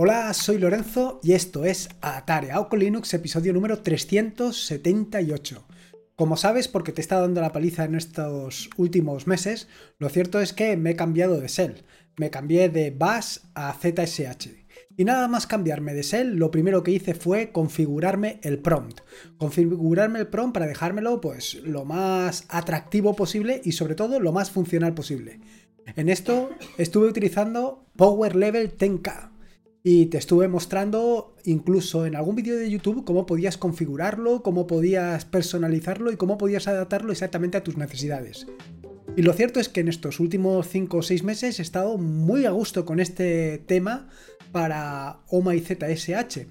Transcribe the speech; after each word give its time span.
Hola, 0.00 0.32
soy 0.32 0.58
Lorenzo 0.58 1.18
y 1.24 1.32
esto 1.32 1.64
es 1.64 1.88
Atareado 2.00 2.68
con 2.68 2.78
Linux, 2.78 3.12
episodio 3.14 3.52
número 3.52 3.80
378. 3.80 5.66
Como 6.14 6.36
sabes, 6.36 6.68
porque 6.68 6.92
te 6.92 7.00
estado 7.00 7.22
dando 7.22 7.40
la 7.40 7.50
paliza 7.50 7.82
en 7.82 7.96
estos 7.96 8.70
últimos 8.76 9.26
meses, 9.26 9.66
lo 9.98 10.08
cierto 10.08 10.40
es 10.40 10.52
que 10.52 10.76
me 10.76 10.90
he 10.90 10.94
cambiado 10.94 11.40
de 11.40 11.48
Shell. 11.48 11.82
Me 12.16 12.30
cambié 12.30 12.68
de 12.68 12.92
Bash 12.92 13.38
a 13.56 13.72
ZSH. 13.72 14.50
Y 14.96 15.04
nada 15.04 15.26
más 15.26 15.48
cambiarme 15.48 15.94
de 15.94 16.02
Shell, 16.02 16.36
lo 16.36 16.52
primero 16.52 16.84
que 16.84 16.92
hice 16.92 17.14
fue 17.14 17.50
configurarme 17.50 18.38
el 18.44 18.60
prompt. 18.60 19.00
Configurarme 19.36 20.20
el 20.20 20.28
prompt 20.28 20.54
para 20.54 20.68
dejármelo 20.68 21.20
pues 21.20 21.54
lo 21.64 21.84
más 21.84 22.44
atractivo 22.50 23.16
posible 23.16 23.60
y 23.64 23.72
sobre 23.72 23.96
todo 23.96 24.20
lo 24.20 24.30
más 24.30 24.52
funcional 24.52 24.94
posible. 24.94 25.40
En 25.96 26.08
esto 26.08 26.50
estuve 26.76 27.08
utilizando 27.08 27.84
Power 27.96 28.36
Level 28.36 28.78
10K 28.78 29.37
y 29.82 30.06
te 30.06 30.18
estuve 30.18 30.48
mostrando 30.48 31.34
incluso 31.44 32.04
en 32.06 32.16
algún 32.16 32.36
vídeo 32.36 32.56
de 32.56 32.70
YouTube 32.70 33.04
cómo 33.04 33.26
podías 33.26 33.56
configurarlo, 33.56 34.42
cómo 34.42 34.66
podías 34.66 35.24
personalizarlo 35.24 36.10
y 36.10 36.16
cómo 36.16 36.38
podías 36.38 36.68
adaptarlo 36.68 37.12
exactamente 37.12 37.58
a 37.58 37.64
tus 37.64 37.76
necesidades. 37.76 38.46
Y 39.16 39.22
lo 39.22 39.32
cierto 39.32 39.60
es 39.60 39.68
que 39.68 39.80
en 39.80 39.88
estos 39.88 40.20
últimos 40.20 40.68
5 40.68 40.98
o 40.98 41.02
6 41.02 41.24
meses 41.24 41.58
he 41.58 41.62
estado 41.62 41.98
muy 41.98 42.44
a 42.44 42.50
gusto 42.50 42.84
con 42.84 43.00
este 43.00 43.58
tema 43.66 44.08
para 44.52 45.20
OMA 45.28 45.54
y 45.54 45.60
ZSH, 45.60 46.46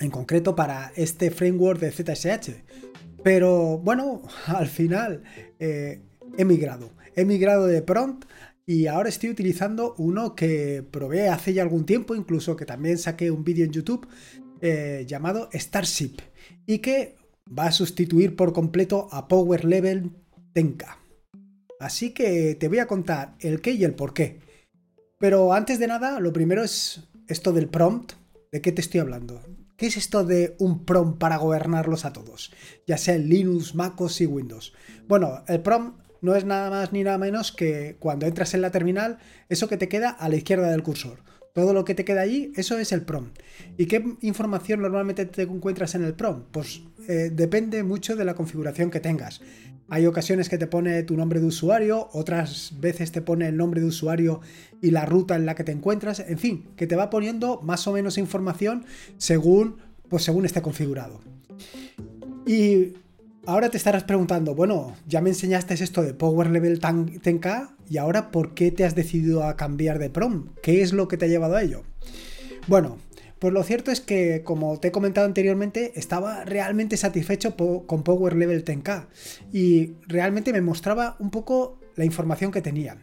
en 0.00 0.10
concreto 0.10 0.54
para 0.56 0.92
este 0.96 1.30
framework 1.30 1.80
de 1.80 1.90
ZSH. 1.90 2.50
Pero 3.22 3.78
bueno, 3.78 4.22
al 4.46 4.68
final 4.68 5.22
eh, 5.58 6.00
he 6.38 6.44
migrado. 6.44 6.90
He 7.14 7.24
migrado 7.24 7.66
de 7.66 7.82
prompt 7.82 8.24
y 8.66 8.86
ahora 8.86 9.08
estoy 9.08 9.30
utilizando 9.30 9.94
uno 9.98 10.34
que 10.34 10.84
probé 10.88 11.28
hace 11.28 11.52
ya 11.52 11.62
algún 11.62 11.84
tiempo, 11.84 12.14
incluso 12.14 12.56
que 12.56 12.64
también 12.64 12.98
saqué 12.98 13.30
un 13.30 13.44
vídeo 13.44 13.64
en 13.64 13.72
YouTube 13.72 14.06
eh, 14.60 15.04
llamado 15.06 15.48
Starship 15.52 16.16
y 16.66 16.78
que 16.78 17.16
va 17.58 17.66
a 17.66 17.72
sustituir 17.72 18.36
por 18.36 18.52
completo 18.52 19.08
a 19.10 19.26
Power 19.26 19.64
Level 19.64 20.12
Tenka. 20.52 20.98
Así 21.80 22.10
que 22.10 22.54
te 22.54 22.68
voy 22.68 22.78
a 22.78 22.86
contar 22.86 23.34
el 23.40 23.60
qué 23.60 23.72
y 23.72 23.82
el 23.82 23.94
por 23.94 24.14
qué. 24.14 24.38
Pero 25.18 25.52
antes 25.52 25.80
de 25.80 25.88
nada, 25.88 26.20
lo 26.20 26.32
primero 26.32 26.62
es 26.62 27.08
esto 27.26 27.52
del 27.52 27.68
prompt. 27.68 28.12
¿De 28.52 28.60
qué 28.60 28.70
te 28.70 28.80
estoy 28.80 29.00
hablando? 29.00 29.42
¿Qué 29.76 29.86
es 29.86 29.96
esto 29.96 30.24
de 30.24 30.54
un 30.60 30.84
prompt 30.84 31.18
para 31.18 31.38
gobernarlos 31.38 32.04
a 32.04 32.12
todos? 32.12 32.52
Ya 32.86 32.98
sea 32.98 33.16
en 33.16 33.28
Linux, 33.28 33.74
MacOS 33.74 34.20
y 34.20 34.26
Windows. 34.26 34.72
Bueno, 35.08 35.42
el 35.48 35.60
prompt 35.60 36.01
no 36.22 36.34
es 36.34 36.44
nada 36.44 36.70
más 36.70 36.92
ni 36.92 37.02
nada 37.04 37.18
menos 37.18 37.52
que 37.52 37.96
cuando 37.98 38.26
entras 38.26 38.54
en 38.54 38.62
la 38.62 38.70
terminal, 38.70 39.18
eso 39.48 39.68
que 39.68 39.76
te 39.76 39.88
queda 39.88 40.08
a 40.08 40.28
la 40.28 40.36
izquierda 40.36 40.70
del 40.70 40.82
cursor. 40.82 41.18
Todo 41.52 41.74
lo 41.74 41.84
que 41.84 41.94
te 41.94 42.06
queda 42.06 42.22
allí, 42.22 42.52
eso 42.56 42.78
es 42.78 42.92
el 42.92 43.02
prompt. 43.02 43.38
¿Y 43.76 43.84
qué 43.84 44.02
información 44.22 44.80
normalmente 44.80 45.26
te 45.26 45.42
encuentras 45.42 45.94
en 45.94 46.04
el 46.04 46.14
prompt? 46.14 46.46
Pues 46.50 46.82
eh, 47.08 47.30
depende 47.30 47.82
mucho 47.82 48.16
de 48.16 48.24
la 48.24 48.34
configuración 48.34 48.90
que 48.90 49.00
tengas. 49.00 49.42
Hay 49.88 50.06
ocasiones 50.06 50.48
que 50.48 50.56
te 50.56 50.66
pone 50.66 51.02
tu 51.02 51.16
nombre 51.16 51.40
de 51.40 51.46
usuario, 51.46 52.08
otras 52.12 52.72
veces 52.80 53.12
te 53.12 53.20
pone 53.20 53.48
el 53.48 53.58
nombre 53.58 53.82
de 53.82 53.88
usuario 53.88 54.40
y 54.80 54.90
la 54.90 55.04
ruta 55.04 55.36
en 55.36 55.44
la 55.44 55.54
que 55.54 55.64
te 55.64 55.72
encuentras, 55.72 56.20
en 56.20 56.38
fin, 56.38 56.68
que 56.76 56.86
te 56.86 56.96
va 56.96 57.10
poniendo 57.10 57.60
más 57.60 57.86
o 57.86 57.92
menos 57.92 58.16
información 58.16 58.86
según, 59.18 59.76
pues 60.08 60.22
según 60.22 60.46
esté 60.46 60.62
configurado. 60.62 61.20
Y 62.46 62.94
Ahora 63.44 63.70
te 63.70 63.76
estarás 63.76 64.04
preguntando, 64.04 64.54
bueno, 64.54 64.94
ya 65.08 65.20
me 65.20 65.30
enseñaste 65.30 65.74
esto 65.74 66.02
de 66.02 66.14
Power 66.14 66.48
Level 66.48 66.80
10K 66.80 67.74
y 67.90 67.96
ahora 67.96 68.30
¿por 68.30 68.54
qué 68.54 68.70
te 68.70 68.84
has 68.84 68.94
decidido 68.94 69.42
a 69.42 69.56
cambiar 69.56 69.98
de 69.98 70.10
prom? 70.10 70.50
¿Qué 70.62 70.80
es 70.80 70.92
lo 70.92 71.08
que 71.08 71.16
te 71.16 71.24
ha 71.24 71.28
llevado 71.28 71.56
a 71.56 71.62
ello? 71.62 71.82
Bueno, 72.68 72.98
pues 73.40 73.52
lo 73.52 73.64
cierto 73.64 73.90
es 73.90 74.00
que, 74.00 74.44
como 74.44 74.78
te 74.78 74.88
he 74.88 74.92
comentado 74.92 75.26
anteriormente, 75.26 75.90
estaba 75.96 76.44
realmente 76.44 76.96
satisfecho 76.96 77.56
con 77.56 78.04
Power 78.04 78.36
Level 78.36 78.64
10K 78.64 79.08
y 79.52 79.94
realmente 80.06 80.52
me 80.52 80.60
mostraba 80.60 81.16
un 81.18 81.32
poco 81.32 81.80
la 81.96 82.04
información 82.04 82.52
que 82.52 82.62
tenía. 82.62 82.98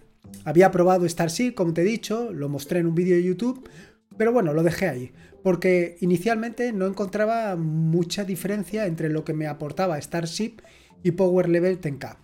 Había 0.46 0.72
probado 0.72 1.08
Starship, 1.10 1.54
como 1.54 1.74
te 1.74 1.82
he 1.82 1.86
dicho, 1.86 2.32
lo 2.32 2.48
mostré 2.48 2.80
en 2.80 2.88
un 2.88 2.96
vídeo 2.96 3.18
de 3.18 3.24
YouTube, 3.24 3.68
pero 4.16 4.32
bueno, 4.32 4.54
lo 4.54 4.64
dejé 4.64 4.88
ahí, 4.88 5.12
porque 5.44 5.98
inicialmente 6.02 6.72
no 6.74 6.88
encontraba 6.88 7.56
mucha 7.56 8.24
diferencia 8.24 8.86
entre 8.86 9.10
lo 9.10 9.24
que 9.24 9.34
me 9.34 9.48
aportaba 9.48 10.02
Starship 10.02 10.58
y 11.04 11.12
Power 11.12 11.50
Level 11.50 11.80
10K. 11.80 12.18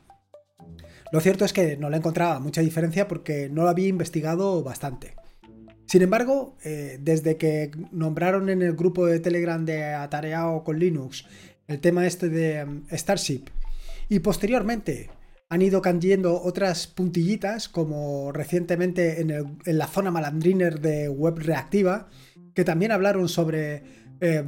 Lo 1.11 1.19
cierto 1.21 1.45
es 1.45 1.53
que 1.53 1.77
no 1.77 1.89
le 1.89 1.97
encontraba 1.97 2.39
mucha 2.39 2.61
diferencia 2.61 3.07
porque 3.07 3.49
no 3.49 3.63
lo 3.63 3.69
había 3.69 3.87
investigado 3.87 4.63
bastante. 4.63 5.15
Sin 5.85 6.01
embargo, 6.01 6.57
eh, 6.63 6.97
desde 6.99 7.37
que 7.37 7.71
nombraron 7.91 8.49
en 8.49 8.61
el 8.61 8.73
grupo 8.73 9.05
de 9.05 9.19
Telegram 9.19 9.63
de 9.63 9.93
Atareado 9.93 10.63
con 10.63 10.79
Linux 10.79 11.25
el 11.67 11.79
tema 11.79 12.05
este 12.05 12.29
de 12.29 12.65
mm, 12.65 12.87
Starship 12.91 13.45
y 14.09 14.19
posteriormente 14.19 15.09
han 15.49 15.61
ido 15.61 15.81
cayendo 15.81 16.41
otras 16.41 16.87
puntillitas, 16.87 17.69
como 17.69 18.31
recientemente 18.31 19.21
en, 19.21 19.57
la 19.65 19.87
zona 19.87 20.09
malandriner 20.09 20.79
de 20.79 21.07
web 21.07 21.37
reactiva, 21.37 22.09
que 22.55 22.63
también 22.63 22.91
hablaron 22.91 23.29
sobre 23.29 23.83
eh, 24.21 24.45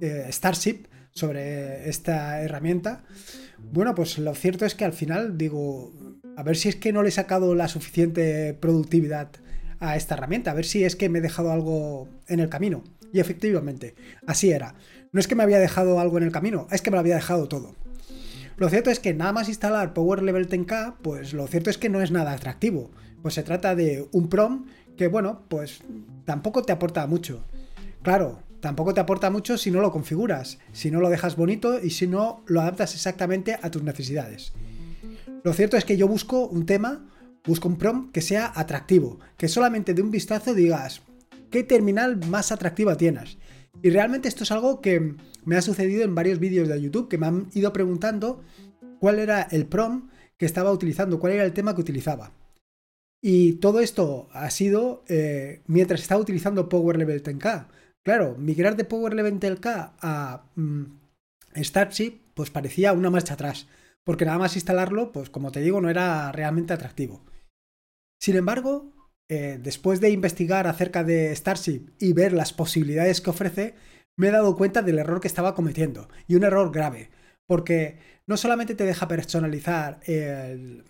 eh, 0.00 0.26
Starship, 0.30 0.86
sobre 1.10 1.88
esta 1.88 2.42
herramienta. 2.42 3.04
Bueno, 3.58 3.94
pues 3.94 4.18
lo 4.18 4.34
cierto 4.34 4.64
es 4.64 4.76
que 4.76 4.84
al 4.84 4.92
final 4.92 5.36
digo, 5.36 5.92
a 6.36 6.42
ver 6.44 6.56
si 6.56 6.68
es 6.68 6.76
que 6.76 6.92
no 6.92 7.02
le 7.02 7.08
he 7.08 7.12
sacado 7.12 7.56
la 7.56 7.66
suficiente 7.66 8.54
productividad 8.54 9.30
a 9.80 9.96
esta 9.96 10.14
herramienta, 10.14 10.52
a 10.52 10.54
ver 10.54 10.64
si 10.64 10.84
es 10.84 10.94
que 10.94 11.08
me 11.08 11.18
he 11.18 11.22
dejado 11.22 11.50
algo 11.50 12.08
en 12.28 12.38
el 12.38 12.48
camino. 12.48 12.84
Y 13.12 13.20
efectivamente, 13.20 13.94
así 14.26 14.50
era. 14.50 14.74
No 15.12 15.18
es 15.18 15.26
que 15.26 15.34
me 15.34 15.42
había 15.42 15.58
dejado 15.58 15.98
algo 15.98 16.18
en 16.18 16.24
el 16.24 16.32
camino, 16.32 16.68
es 16.70 16.82
que 16.82 16.90
me 16.90 16.96
lo 16.96 17.00
había 17.00 17.14
dejado 17.14 17.48
todo. 17.48 17.74
Lo 18.58 18.68
cierto 18.68 18.90
es 18.90 19.00
que 19.00 19.14
nada 19.14 19.32
más 19.32 19.48
instalar 19.48 19.94
Power 19.94 20.22
Level 20.22 20.48
10K, 20.48 20.96
pues 21.00 21.32
lo 21.32 21.46
cierto 21.46 21.70
es 21.70 21.78
que 21.78 21.88
no 21.88 22.02
es 22.02 22.10
nada 22.10 22.32
atractivo. 22.32 22.90
Pues 23.22 23.34
se 23.34 23.44
trata 23.44 23.74
de 23.74 24.08
un 24.12 24.28
prom 24.28 24.66
que, 24.96 25.06
bueno, 25.06 25.44
pues 25.48 25.80
tampoco 26.28 26.60
te 26.60 26.72
aporta 26.72 27.06
mucho. 27.06 27.42
Claro, 28.02 28.42
tampoco 28.60 28.92
te 28.92 29.00
aporta 29.00 29.30
mucho 29.30 29.56
si 29.56 29.70
no 29.70 29.80
lo 29.80 29.90
configuras, 29.90 30.58
si 30.72 30.90
no 30.90 31.00
lo 31.00 31.08
dejas 31.08 31.36
bonito 31.36 31.82
y 31.82 31.88
si 31.88 32.06
no 32.06 32.42
lo 32.46 32.60
adaptas 32.60 32.92
exactamente 32.92 33.58
a 33.62 33.70
tus 33.70 33.82
necesidades. 33.82 34.52
Lo 35.42 35.54
cierto 35.54 35.78
es 35.78 35.86
que 35.86 35.96
yo 35.96 36.06
busco 36.06 36.46
un 36.46 36.66
tema, 36.66 37.08
busco 37.46 37.66
un 37.66 37.78
prom 37.78 38.12
que 38.12 38.20
sea 38.20 38.52
atractivo, 38.54 39.20
que 39.38 39.48
solamente 39.48 39.94
de 39.94 40.02
un 40.02 40.10
vistazo 40.10 40.52
digas 40.52 41.00
qué 41.50 41.62
terminal 41.62 42.18
más 42.26 42.52
atractiva 42.52 42.98
tienes. 42.98 43.38
Y 43.82 43.88
realmente 43.88 44.28
esto 44.28 44.44
es 44.44 44.52
algo 44.52 44.82
que 44.82 45.16
me 45.46 45.56
ha 45.56 45.62
sucedido 45.62 46.02
en 46.02 46.14
varios 46.14 46.40
vídeos 46.40 46.68
de 46.68 46.78
YouTube, 46.78 47.08
que 47.08 47.16
me 47.16 47.26
han 47.26 47.48
ido 47.54 47.72
preguntando 47.72 48.42
cuál 49.00 49.18
era 49.18 49.48
el 49.50 49.64
prom 49.64 50.10
que 50.36 50.44
estaba 50.44 50.72
utilizando, 50.72 51.18
cuál 51.18 51.32
era 51.32 51.44
el 51.46 51.54
tema 51.54 51.74
que 51.74 51.80
utilizaba. 51.80 52.32
Y 53.20 53.54
todo 53.54 53.80
esto 53.80 54.28
ha 54.32 54.48
sido 54.50 55.04
eh, 55.08 55.62
mientras 55.66 56.00
estaba 56.00 56.20
utilizando 56.20 56.68
Power 56.68 56.96
Level 56.96 57.22
10K. 57.22 57.68
Claro, 58.04 58.36
migrar 58.38 58.76
de 58.76 58.84
Power 58.84 59.14
Level 59.14 59.40
10K 59.40 59.92
a 60.00 60.44
mm, 60.54 60.84
Starship 61.56 62.20
pues 62.34 62.50
parecía 62.50 62.92
una 62.92 63.10
marcha 63.10 63.34
atrás, 63.34 63.66
porque 64.04 64.24
nada 64.24 64.38
más 64.38 64.54
instalarlo, 64.54 65.10
pues 65.10 65.28
como 65.28 65.50
te 65.50 65.60
digo, 65.60 65.80
no 65.80 65.90
era 65.90 66.30
realmente 66.30 66.72
atractivo. 66.72 67.24
Sin 68.20 68.36
embargo, 68.36 68.92
eh, 69.28 69.58
después 69.60 70.00
de 70.00 70.10
investigar 70.10 70.68
acerca 70.68 71.02
de 71.02 71.34
Starship 71.34 71.90
y 71.98 72.12
ver 72.12 72.32
las 72.32 72.52
posibilidades 72.52 73.20
que 73.20 73.30
ofrece, 73.30 73.74
me 74.16 74.28
he 74.28 74.30
dado 74.30 74.56
cuenta 74.56 74.82
del 74.82 75.00
error 75.00 75.20
que 75.20 75.28
estaba 75.28 75.56
cometiendo. 75.56 76.08
Y 76.28 76.36
un 76.36 76.44
error 76.44 76.72
grave. 76.72 77.10
Porque 77.46 77.98
no 78.26 78.36
solamente 78.36 78.74
te 78.74 78.84
deja 78.84 79.08
personalizar 79.08 80.00
el, 80.04 80.84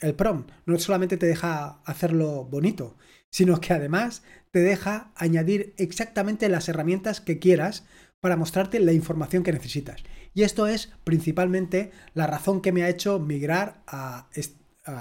el 0.00 0.14
prom, 0.14 0.46
no 0.66 0.78
solamente 0.78 1.16
te 1.16 1.26
deja 1.26 1.80
hacerlo 1.84 2.44
bonito, 2.44 2.96
sino 3.30 3.60
que 3.60 3.72
además 3.72 4.22
te 4.50 4.60
deja 4.60 5.12
añadir 5.14 5.74
exactamente 5.76 6.48
las 6.48 6.68
herramientas 6.68 7.20
que 7.20 7.38
quieras 7.38 7.84
para 8.20 8.36
mostrarte 8.36 8.80
la 8.80 8.92
información 8.92 9.42
que 9.42 9.52
necesitas. 9.52 10.02
Y 10.34 10.42
esto 10.42 10.66
es 10.66 10.92
principalmente 11.04 11.90
la 12.14 12.26
razón 12.26 12.60
que 12.60 12.72
me 12.72 12.82
ha 12.82 12.88
hecho 12.88 13.18
migrar 13.18 13.82
a, 13.86 14.28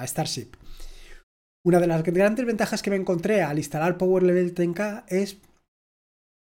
Starship. 0.06 0.52
Una 1.64 1.80
de 1.80 1.88
las 1.88 2.04
grandes 2.04 2.46
ventajas 2.46 2.82
que 2.82 2.90
me 2.90 2.96
encontré 2.96 3.42
al 3.42 3.58
instalar 3.58 3.98
Power 3.98 4.24
Level 4.24 4.54
10K 4.54 5.06
es 5.08 5.38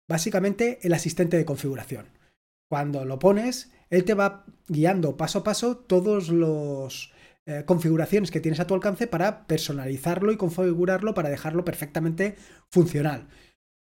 básicamente 0.07 0.79
el 0.83 0.93
asistente 0.93 1.35
de 1.35 1.45
configuración. 1.45 2.07
Cuando 2.69 3.03
lo 3.03 3.19
pones, 3.19 3.71
él 3.89 4.05
te 4.05 4.13
va 4.13 4.45
guiando 4.67 5.17
paso 5.17 5.39
a 5.39 5.43
paso 5.43 5.77
todas 5.77 6.29
las 6.29 7.11
eh, 7.47 7.63
configuraciones 7.65 8.31
que 8.31 8.39
tienes 8.39 8.59
a 8.59 8.67
tu 8.67 8.73
alcance 8.73 9.05
para 9.05 9.45
personalizarlo 9.45 10.31
y 10.31 10.37
configurarlo 10.37 11.13
para 11.13 11.29
dejarlo 11.29 11.63
perfectamente 11.63 12.35
funcional. 12.71 13.27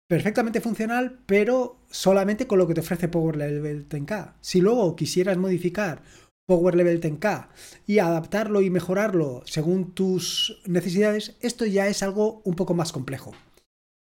Perfectamente 0.08 0.62
funcional, 0.62 1.20
pero 1.26 1.86
solamente 1.90 2.48
con 2.48 2.58
lo 2.58 2.68
que 2.68 2.74
te 2.74 2.80
ofrece 2.80 3.10
Power 3.10 3.36
Level 3.36 3.88
10K. 3.88 4.36
Si 4.42 4.62
luego 4.62 4.96
quisieras 4.96 5.38
modificar 5.38 6.02
Power 6.48 6.74
Level 6.74 7.00
10K 7.00 7.50
y 7.86 8.00
adaptarlo 8.00 8.62
y 8.62 8.70
mejorarlo 8.70 9.44
según 9.46 9.94
tus 9.94 10.62
necesidades, 10.66 11.36
esto 11.42 11.66
ya 11.66 11.88
es 11.88 12.02
algo 12.02 12.42
un 12.46 12.56
poco 12.56 12.74
más 12.74 12.92
complejo. 12.92 13.34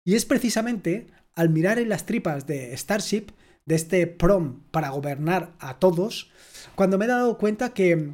Y 0.05 0.15
es 0.15 0.25
precisamente 0.25 1.07
al 1.35 1.49
mirar 1.49 1.79
en 1.79 1.89
las 1.89 2.05
tripas 2.05 2.47
de 2.47 2.75
Starship, 2.77 3.31
de 3.65 3.75
este 3.75 4.07
prom 4.07 4.61
para 4.71 4.89
gobernar 4.89 5.53
a 5.59 5.79
todos, 5.79 6.31
cuando 6.75 6.97
me 6.97 7.05
he 7.05 7.07
dado 7.07 7.37
cuenta 7.37 7.73
que 7.73 8.13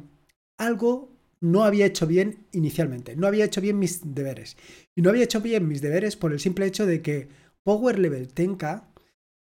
algo 0.58 1.15
no 1.40 1.64
había 1.64 1.86
hecho 1.86 2.06
bien 2.06 2.46
inicialmente, 2.52 3.16
no 3.16 3.26
había 3.26 3.44
hecho 3.44 3.60
bien 3.60 3.78
mis 3.78 4.14
deberes. 4.14 4.56
Y 4.94 5.02
no 5.02 5.10
había 5.10 5.24
hecho 5.24 5.40
bien 5.40 5.68
mis 5.68 5.82
deberes 5.82 6.16
por 6.16 6.32
el 6.32 6.40
simple 6.40 6.66
hecho 6.66 6.86
de 6.86 7.02
que 7.02 7.28
Power 7.62 7.98
Level 7.98 8.28
Tenka 8.28 8.88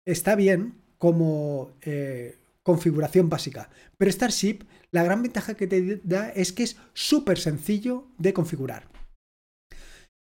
está 0.06 0.36
bien 0.36 0.76
como 0.98 1.72
eh, 1.82 2.38
configuración 2.64 3.30
básica, 3.30 3.70
pero 3.98 4.12
Starship, 4.12 4.60
la 4.92 5.04
gran 5.04 5.22
ventaja 5.22 5.56
que 5.56 5.68
te 5.68 6.00
da 6.04 6.30
es 6.30 6.54
que 6.54 6.64
es 6.64 6.78
súper 6.94 7.38
sencillo 7.38 8.08
de 8.18 8.34
configurar. 8.34 8.88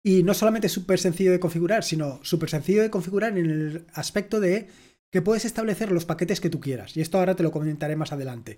Y 0.03 0.23
no 0.23 0.33
solamente 0.33 0.67
súper 0.67 0.99
sencillo 0.99 1.31
de 1.31 1.39
configurar, 1.39 1.83
sino 1.83 2.19
súper 2.23 2.49
sencillo 2.49 2.81
de 2.81 2.89
configurar 2.89 3.37
en 3.37 3.45
el 3.45 3.85
aspecto 3.93 4.39
de 4.39 4.67
que 5.11 5.21
puedes 5.21 5.45
establecer 5.45 5.91
los 5.91 6.05
paquetes 6.05 6.41
que 6.41 6.49
tú 6.49 6.59
quieras. 6.59 6.97
Y 6.97 7.01
esto 7.01 7.19
ahora 7.19 7.35
te 7.35 7.43
lo 7.43 7.51
comentaré 7.51 7.95
más 7.95 8.11
adelante. 8.11 8.57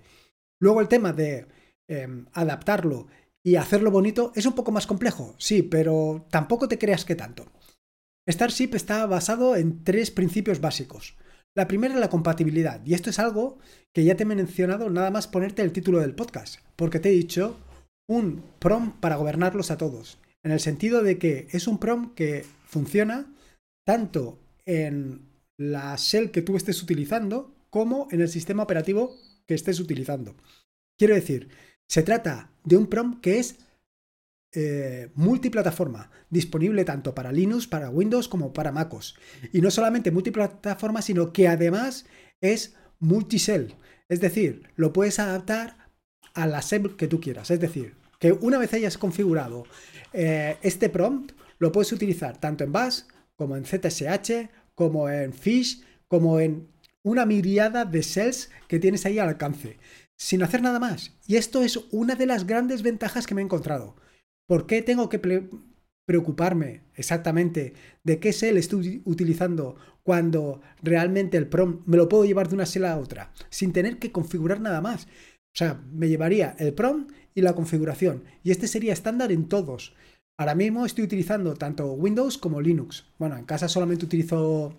Luego 0.60 0.80
el 0.80 0.88
tema 0.88 1.12
de 1.12 1.46
em, 1.88 2.26
adaptarlo 2.32 3.06
y 3.44 3.56
hacerlo 3.56 3.90
bonito 3.90 4.32
es 4.34 4.46
un 4.46 4.54
poco 4.54 4.72
más 4.72 4.86
complejo, 4.86 5.34
sí, 5.38 5.62
pero 5.62 6.26
tampoco 6.30 6.68
te 6.68 6.78
creas 6.78 7.04
que 7.04 7.14
tanto. 7.14 7.46
Starship 8.28 8.70
está 8.74 9.04
basado 9.06 9.54
en 9.56 9.84
tres 9.84 10.10
principios 10.10 10.60
básicos. 10.60 11.16
La 11.54 11.68
primera 11.68 11.94
es 11.94 12.00
la 12.00 12.08
compatibilidad, 12.08 12.84
y 12.84 12.94
esto 12.94 13.10
es 13.10 13.18
algo 13.18 13.58
que 13.92 14.04
ya 14.04 14.16
te 14.16 14.24
he 14.24 14.26
mencionado 14.26 14.90
nada 14.90 15.10
más 15.10 15.28
ponerte 15.28 15.62
el 15.62 15.72
título 15.72 16.00
del 16.00 16.14
podcast, 16.14 16.60
porque 16.74 16.98
te 16.98 17.10
he 17.10 17.12
dicho 17.12 17.56
un 18.08 18.42
prom 18.58 18.98
para 19.00 19.16
gobernarlos 19.16 19.70
a 19.70 19.76
todos, 19.76 20.18
en 20.42 20.52
el 20.52 20.60
sentido 20.60 21.02
de 21.02 21.18
que 21.18 21.48
es 21.50 21.68
un 21.68 21.78
prom 21.78 22.14
que 22.14 22.44
funciona 22.66 23.32
tanto 23.86 24.38
en 24.64 25.28
la 25.56 25.94
shell 25.96 26.30
que 26.30 26.42
tú 26.42 26.56
estés 26.56 26.82
utilizando 26.82 27.54
como 27.70 28.08
en 28.10 28.20
el 28.20 28.28
sistema 28.28 28.62
operativo 28.62 29.14
que 29.46 29.54
estés 29.54 29.80
utilizando. 29.80 30.34
Quiero 30.98 31.14
decir, 31.14 31.48
se 31.88 32.02
trata 32.02 32.50
de 32.64 32.76
un 32.76 32.86
PROM 32.86 33.20
que 33.20 33.38
es 33.38 33.56
eh, 34.56 35.10
multiplataforma, 35.14 36.10
disponible 36.30 36.84
tanto 36.84 37.14
para 37.14 37.32
Linux, 37.32 37.66
para 37.66 37.90
Windows 37.90 38.28
como 38.28 38.52
para 38.52 38.70
MacOS. 38.70 39.16
Y 39.52 39.60
no 39.60 39.70
solamente 39.70 40.12
multiplataforma, 40.12 41.02
sino 41.02 41.32
que 41.32 41.48
además 41.48 42.06
es 42.40 42.74
multisell. 43.00 43.74
Es 44.08 44.20
decir, 44.20 44.70
lo 44.76 44.92
puedes 44.92 45.18
adaptar 45.18 45.88
a 46.34 46.46
la 46.46 46.60
shell 46.60 46.96
que 46.96 47.08
tú 47.08 47.20
quieras. 47.20 47.50
Es 47.50 47.58
decir, 47.58 47.94
que 48.20 48.32
una 48.32 48.58
vez 48.58 48.72
hayas 48.74 48.96
configurado 48.96 49.64
eh, 50.12 50.56
este 50.62 50.88
prompt, 50.88 51.32
lo 51.58 51.72
puedes 51.72 51.92
utilizar 51.92 52.38
tanto 52.38 52.62
en 52.62 52.72
Bash 52.72 53.00
como 53.34 53.56
en 53.56 53.64
ZSH, 53.64 54.50
como 54.74 55.08
en 55.08 55.32
Fish, 55.32 55.82
como 56.06 56.38
en 56.38 56.68
una 57.02 57.26
miriada 57.26 57.84
de 57.84 58.02
shells 58.02 58.50
que 58.68 58.78
tienes 58.78 59.04
ahí 59.04 59.18
al 59.18 59.28
alcance 59.28 59.78
sin 60.18 60.42
hacer 60.42 60.62
nada 60.62 60.78
más. 60.78 61.16
Y 61.26 61.36
esto 61.36 61.62
es 61.62 61.78
una 61.90 62.14
de 62.14 62.26
las 62.26 62.46
grandes 62.46 62.82
ventajas 62.82 63.26
que 63.26 63.34
me 63.34 63.40
he 63.40 63.44
encontrado. 63.44 63.96
¿Por 64.46 64.66
qué 64.66 64.82
tengo 64.82 65.08
que 65.08 65.20
preocuparme 66.06 66.82
exactamente 66.94 67.74
de 68.02 68.18
qué 68.20 68.32
shell 68.32 68.56
estoy 68.56 69.02
utilizando 69.04 69.76
cuando 70.02 70.60
realmente 70.82 71.36
el 71.36 71.48
prom 71.48 71.82
me 71.86 71.96
lo 71.96 72.08
puedo 72.08 72.24
llevar 72.24 72.48
de 72.48 72.54
una 72.56 72.64
shell 72.64 72.84
a 72.84 72.98
otra 72.98 73.32
sin 73.48 73.72
tener 73.72 73.98
que 73.98 74.12
configurar 74.12 74.60
nada 74.60 74.80
más? 74.80 75.06
O 75.06 75.56
sea, 75.56 75.80
me 75.92 76.08
llevaría 76.08 76.56
el 76.58 76.74
prom 76.74 77.06
y 77.34 77.40
la 77.40 77.54
configuración. 77.54 78.24
Y 78.42 78.50
este 78.50 78.68
sería 78.68 78.92
estándar 78.92 79.32
en 79.32 79.48
todos. 79.48 79.94
Ahora 80.36 80.54
mismo 80.54 80.84
estoy 80.84 81.04
utilizando 81.04 81.54
tanto 81.54 81.92
Windows 81.92 82.38
como 82.38 82.60
Linux. 82.60 83.06
Bueno, 83.18 83.36
en 83.36 83.44
casa 83.44 83.68
solamente 83.68 84.04
utilizo 84.04 84.76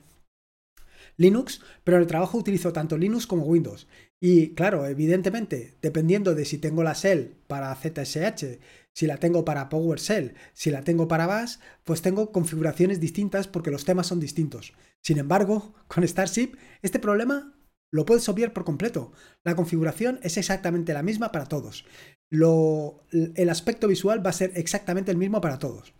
Linux, 1.18 1.62
pero 1.84 1.98
en 1.98 2.04
el 2.04 2.08
trabajo 2.08 2.38
utilizo 2.38 2.74
tanto 2.74 2.98
Linux 2.98 3.26
como 3.26 3.46
Windows. 3.46 3.88
Y 4.20 4.56
claro, 4.56 4.86
evidentemente, 4.86 5.78
dependiendo 5.82 6.36
de 6.36 6.46
si 6.46 6.58
tengo 6.58 6.84
la 6.84 6.94
shell 6.94 7.36
para 7.48 7.76
ZSH, 7.76 8.60
si 8.94 9.08
la 9.08 9.18
tengo 9.18 9.44
para 9.44 9.68
PowerShell, 9.68 10.36
si 10.54 10.72
la 10.72 10.84
tengo 10.84 11.08
para 11.08 11.28
Bash, 11.28 11.58
pues 11.84 12.02
tengo 12.02 12.32
configuraciones 12.32 13.02
distintas 13.02 13.48
porque 13.48 13.72
los 13.72 13.84
temas 13.84 14.08
son 14.08 14.22
distintos. 14.22 14.74
Sin 15.02 15.18
embargo, 15.18 15.76
con 15.88 16.08
Starship, 16.08 16.56
este 16.82 17.00
problema 17.00 17.54
lo 17.92 18.06
puedes 18.06 18.28
obviar 18.30 18.54
por 18.54 18.64
completo. 18.64 19.12
La 19.44 19.56
configuración 19.56 20.20
es 20.24 20.38
exactamente 20.38 20.94
la 20.94 21.04
misma 21.04 21.32
para 21.32 21.46
todos. 21.46 21.86
el 22.32 23.50
aspecto 23.50 23.88
visual 23.88 24.26
va 24.26 24.30
a 24.30 24.34
ser 24.34 24.54
exactamente 24.56 25.12
el 25.12 25.18
mismo 25.18 25.42
para 25.42 25.60
todos. 25.60 25.94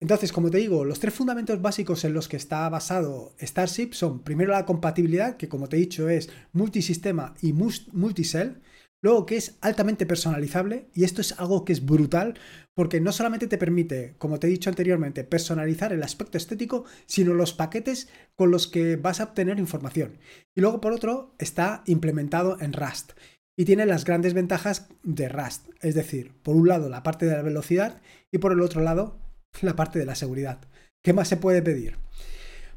Entonces, 0.00 0.32
como 0.32 0.50
te 0.50 0.58
digo, 0.58 0.84
los 0.84 1.00
tres 1.00 1.14
fundamentos 1.14 1.60
básicos 1.60 2.04
en 2.04 2.14
los 2.14 2.28
que 2.28 2.36
está 2.36 2.68
basado 2.68 3.34
Starship 3.40 3.94
son 3.94 4.22
primero 4.22 4.52
la 4.52 4.64
compatibilidad, 4.64 5.36
que 5.36 5.48
como 5.48 5.68
te 5.68 5.76
he 5.76 5.80
dicho 5.80 6.08
es 6.08 6.30
multisistema 6.52 7.34
y 7.42 7.52
multicell, 7.52 8.60
luego 9.02 9.26
que 9.26 9.36
es 9.36 9.58
altamente 9.60 10.06
personalizable, 10.06 10.88
y 10.94 11.02
esto 11.02 11.20
es 11.20 11.38
algo 11.40 11.64
que 11.64 11.72
es 11.72 11.84
brutal, 11.84 12.34
porque 12.76 13.00
no 13.00 13.10
solamente 13.10 13.48
te 13.48 13.58
permite, 13.58 14.14
como 14.18 14.38
te 14.38 14.46
he 14.46 14.50
dicho 14.50 14.70
anteriormente, 14.70 15.24
personalizar 15.24 15.92
el 15.92 16.04
aspecto 16.04 16.38
estético, 16.38 16.84
sino 17.06 17.34
los 17.34 17.52
paquetes 17.52 18.08
con 18.36 18.52
los 18.52 18.68
que 18.68 18.94
vas 18.94 19.20
a 19.20 19.24
obtener 19.24 19.58
información. 19.58 20.18
Y 20.54 20.60
luego, 20.60 20.80
por 20.80 20.92
otro, 20.92 21.34
está 21.38 21.82
implementado 21.86 22.56
en 22.60 22.72
Rust. 22.72 23.12
Y 23.56 23.64
tiene 23.64 23.84
las 23.84 24.04
grandes 24.04 24.34
ventajas 24.34 24.88
de 25.02 25.28
Rust, 25.28 25.70
es 25.80 25.96
decir, 25.96 26.32
por 26.44 26.54
un 26.54 26.68
lado 26.68 26.88
la 26.88 27.02
parte 27.02 27.26
de 27.26 27.32
la 27.32 27.42
velocidad 27.42 28.00
y 28.30 28.38
por 28.38 28.52
el 28.52 28.60
otro 28.60 28.80
lado 28.80 29.27
la 29.62 29.76
parte 29.76 29.98
de 29.98 30.06
la 30.06 30.14
seguridad. 30.14 30.60
¿Qué 31.02 31.12
más 31.12 31.28
se 31.28 31.36
puede 31.36 31.62
pedir? 31.62 31.96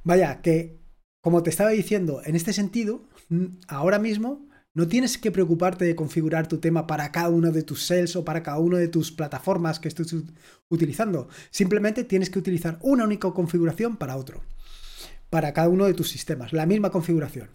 Vaya, 0.03 0.41
que 0.41 0.81
como 1.21 1.43
te 1.43 1.49
estaba 1.49 1.69
diciendo, 1.69 2.21
en 2.25 2.35
este 2.35 2.53
sentido, 2.53 3.07
ahora 3.67 3.99
mismo 3.99 4.49
no 4.73 4.87
tienes 4.87 5.17
que 5.17 5.31
preocuparte 5.31 5.85
de 5.85 5.95
configurar 5.95 6.47
tu 6.47 6.59
tema 6.59 6.87
para 6.87 7.11
cada 7.11 7.29
uno 7.29 7.51
de 7.51 7.61
tus 7.61 7.85
sales 7.85 8.15
o 8.15 8.25
para 8.25 8.41
cada 8.41 8.57
una 8.59 8.77
de 8.77 8.87
tus 8.87 9.11
plataformas 9.11 9.79
que 9.79 9.89
estés 9.89 10.15
utilizando. 10.69 11.27
Simplemente 11.51 12.03
tienes 12.05 12.29
que 12.29 12.39
utilizar 12.39 12.79
una 12.81 13.03
única 13.03 13.29
configuración 13.31 13.97
para 13.97 14.15
otro. 14.15 14.41
Para 15.29 15.53
cada 15.53 15.69
uno 15.69 15.85
de 15.85 15.93
tus 15.93 16.09
sistemas. 16.09 16.53
La 16.53 16.65
misma 16.65 16.89
configuración. 16.89 17.49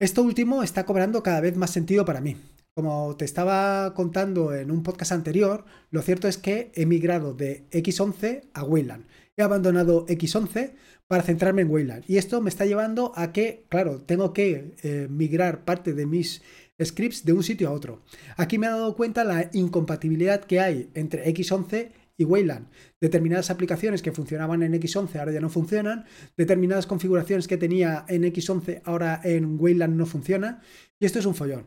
Esto 0.00 0.22
último 0.22 0.62
está 0.62 0.84
cobrando 0.84 1.22
cada 1.22 1.40
vez 1.40 1.56
más 1.56 1.70
sentido 1.70 2.04
para 2.04 2.20
mí. 2.20 2.36
Como 2.74 3.16
te 3.16 3.24
estaba 3.24 3.94
contando 3.94 4.52
en 4.52 4.72
un 4.72 4.82
podcast 4.82 5.12
anterior, 5.12 5.64
lo 5.92 6.02
cierto 6.02 6.26
es 6.26 6.38
que 6.38 6.72
he 6.74 6.86
migrado 6.86 7.32
de 7.32 7.70
X11 7.70 8.48
a 8.52 8.64
Wayland. 8.64 9.06
He 9.36 9.42
abandonado 9.42 10.04
X11 10.06 10.72
para 11.06 11.22
centrarme 11.22 11.62
en 11.62 11.70
Wayland. 11.70 12.02
Y 12.08 12.16
esto 12.16 12.40
me 12.40 12.50
está 12.50 12.66
llevando 12.66 13.12
a 13.14 13.30
que, 13.30 13.64
claro, 13.68 14.00
tengo 14.00 14.32
que 14.32 14.74
eh, 14.82 15.06
migrar 15.08 15.64
parte 15.64 15.92
de 15.92 16.04
mis 16.04 16.42
scripts 16.82 17.24
de 17.24 17.32
un 17.32 17.44
sitio 17.44 17.68
a 17.68 17.72
otro. 17.72 18.02
Aquí 18.36 18.58
me 18.58 18.66
he 18.66 18.70
dado 18.70 18.96
cuenta 18.96 19.22
la 19.22 19.50
incompatibilidad 19.52 20.42
que 20.42 20.58
hay 20.58 20.90
entre 20.94 21.32
X11 21.32 21.92
y 22.16 22.24
Wayland. 22.24 22.66
Determinadas 23.00 23.50
aplicaciones 23.50 24.02
que 24.02 24.10
funcionaban 24.10 24.64
en 24.64 24.74
X11 24.74 25.16
ahora 25.20 25.30
ya 25.30 25.40
no 25.40 25.48
funcionan. 25.48 26.06
Determinadas 26.36 26.88
configuraciones 26.88 27.46
que 27.46 27.56
tenía 27.56 28.04
en 28.08 28.24
X11 28.24 28.82
ahora 28.84 29.20
en 29.22 29.60
Wayland 29.60 29.94
no 29.94 30.06
funcionan. 30.06 30.60
Y 30.98 31.06
esto 31.06 31.20
es 31.20 31.26
un 31.26 31.36
follón. 31.36 31.66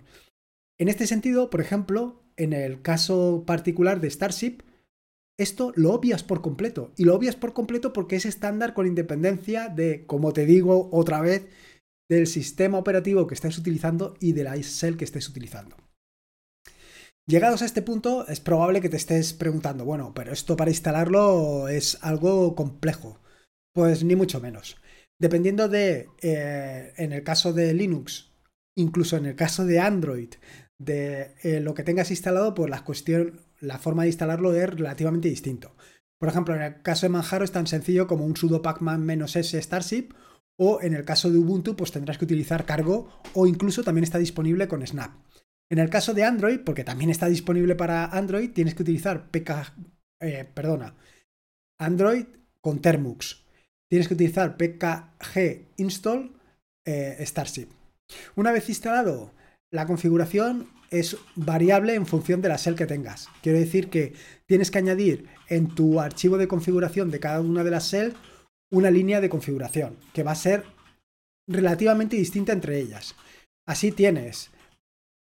En 0.80 0.90
este 0.90 1.08
sentido, 1.08 1.50
por 1.50 1.62
ejemplo, 1.62 2.22
en 2.36 2.54
el 2.54 2.82
caso 2.82 3.44
particular 3.46 4.00
de 4.00 4.10
Starship, 4.10 4.60
esto 5.40 5.72
lo 5.76 5.94
obvias 5.94 6.24
por 6.24 6.42
completo. 6.42 6.94
Y 6.98 7.06
lo 7.06 7.16
obvias 7.16 7.36
por 7.36 7.54
completo 7.54 7.94
porque 7.94 8.16
es 8.16 8.26
estándar 8.26 8.74
con 8.74 8.88
independencia 8.88 9.70
de, 9.70 10.06
como 10.06 10.34
te 10.34 10.46
digo 10.46 10.90
otra 10.92 11.22
vez, 11.22 11.48
del 12.10 12.28
sistema 12.28 12.78
operativo 12.78 13.28
que 13.28 13.36
estés 13.36 13.58
utilizando 13.58 14.16
y 14.20 14.34
de 14.34 14.44
la 14.44 14.56
shell 14.56 14.98
que 14.98 15.06
estés 15.06 15.28
utilizando. 15.30 15.76
Llegados 17.28 17.62
a 17.62 17.66
este 17.66 17.82
punto, 17.82 18.26
es 18.28 18.40
probable 18.40 18.80
que 18.80 18.88
te 18.88 18.96
estés 18.96 19.34
preguntando, 19.34 19.84
bueno, 19.84 20.14
pero 20.14 20.32
esto 20.32 20.56
para 20.56 20.72
instalarlo 20.72 21.68
es 21.68 21.98
algo 22.02 22.56
complejo. 22.56 23.20
Pues 23.74 24.04
ni 24.04 24.16
mucho 24.16 24.40
menos. 24.40 24.78
Dependiendo 25.20 25.68
de, 25.68 26.08
eh, 26.22 26.94
en 26.96 27.12
el 27.12 27.24
caso 27.24 27.52
de 27.52 27.74
Linux, 27.74 28.32
incluso 28.78 29.18
en 29.18 29.26
el 29.26 29.36
caso 29.36 29.66
de 29.66 29.80
Android, 29.80 30.30
de 30.80 31.36
eh, 31.44 31.60
lo 31.60 31.74
que 31.74 31.84
tengas 31.84 32.12
instalado, 32.12 32.54
pues 32.54 32.70
la 32.70 32.84
cuestión, 32.84 33.42
la 33.60 33.80
forma 33.80 34.04
de 34.04 34.10
instalarlo 34.10 34.54
es 34.54 34.70
relativamente 34.70 35.30
distinto. 35.30 35.76
Por 36.20 36.30
ejemplo, 36.30 36.56
en 36.56 36.62
el 36.62 36.82
caso 36.82 37.06
de 37.06 37.10
Manjaro 37.10 37.46
es 37.46 37.52
tan 37.52 37.68
sencillo 37.68 38.08
como 38.08 38.26
un 38.26 38.36
sudo 38.36 38.62
pacman-s 38.62 39.62
starship 39.62 40.14
o 40.60 40.82
en 40.82 40.94
el 40.94 41.06
caso 41.06 41.32
de 41.32 41.38
Ubuntu 41.38 41.76
pues 41.76 41.92
tendrás 41.92 42.18
que 42.18 42.26
utilizar 42.26 42.66
cargo 42.66 43.10
o 43.34 43.46
incluso 43.46 43.84
también 43.84 44.04
está 44.04 44.18
disponible 44.18 44.68
con 44.68 44.86
Snap. 44.86 45.12
En 45.70 45.80
el 45.80 45.90
caso 45.90 46.14
de 46.14 46.24
Android, 46.24 46.62
porque 46.66 46.84
también 46.84 47.10
está 47.10 47.28
disponible 47.28 47.76
para 47.76 48.06
Android, 48.06 48.52
tienes 48.52 48.74
que 48.74 48.84
utilizar 48.84 49.30
PK, 49.30 49.76
eh, 50.22 50.50
perdona, 50.54 50.96
Android 51.78 52.26
con 52.62 52.82
Termux. 52.82 53.46
Tienes 53.90 54.08
que 54.08 54.16
utilizar 54.16 54.58
pkg 54.58 55.68
install 55.78 56.34
eh, 56.86 57.18
Starship. 57.26 57.70
Una 58.36 58.52
vez 58.52 58.68
instalado 58.70 59.34
la 59.72 59.86
configuración 59.86 60.68
es 60.90 61.18
variable 61.36 61.96
en 61.96 62.06
función 62.06 62.42
de 62.42 62.50
la 62.50 62.56
shell 62.56 62.76
que 62.76 62.86
tengas. 62.86 63.30
Quiero 63.42 63.60
decir 63.60 63.90
que 63.90 64.14
tienes 64.46 64.72
que 64.72 64.78
añadir 64.78 65.28
en 65.50 65.68
tu 65.68 66.00
archivo 66.00 66.38
de 66.38 66.48
configuración 66.48 67.12
de 67.12 67.20
cada 67.20 67.42
una 67.42 67.64
de 67.64 67.72
las 67.72 67.92
shell 67.92 68.14
una 68.72 68.92
línea 68.92 69.22
de 69.22 69.30
configuración 69.30 69.98
que 70.14 70.24
va 70.24 70.32
a 70.32 70.36
ser 70.36 70.66
relativamente 71.48 72.18
distinta 72.18 72.54
entre 72.54 72.80
ellas. 72.80 73.16
Así 73.66 73.92
tienes, 73.92 74.52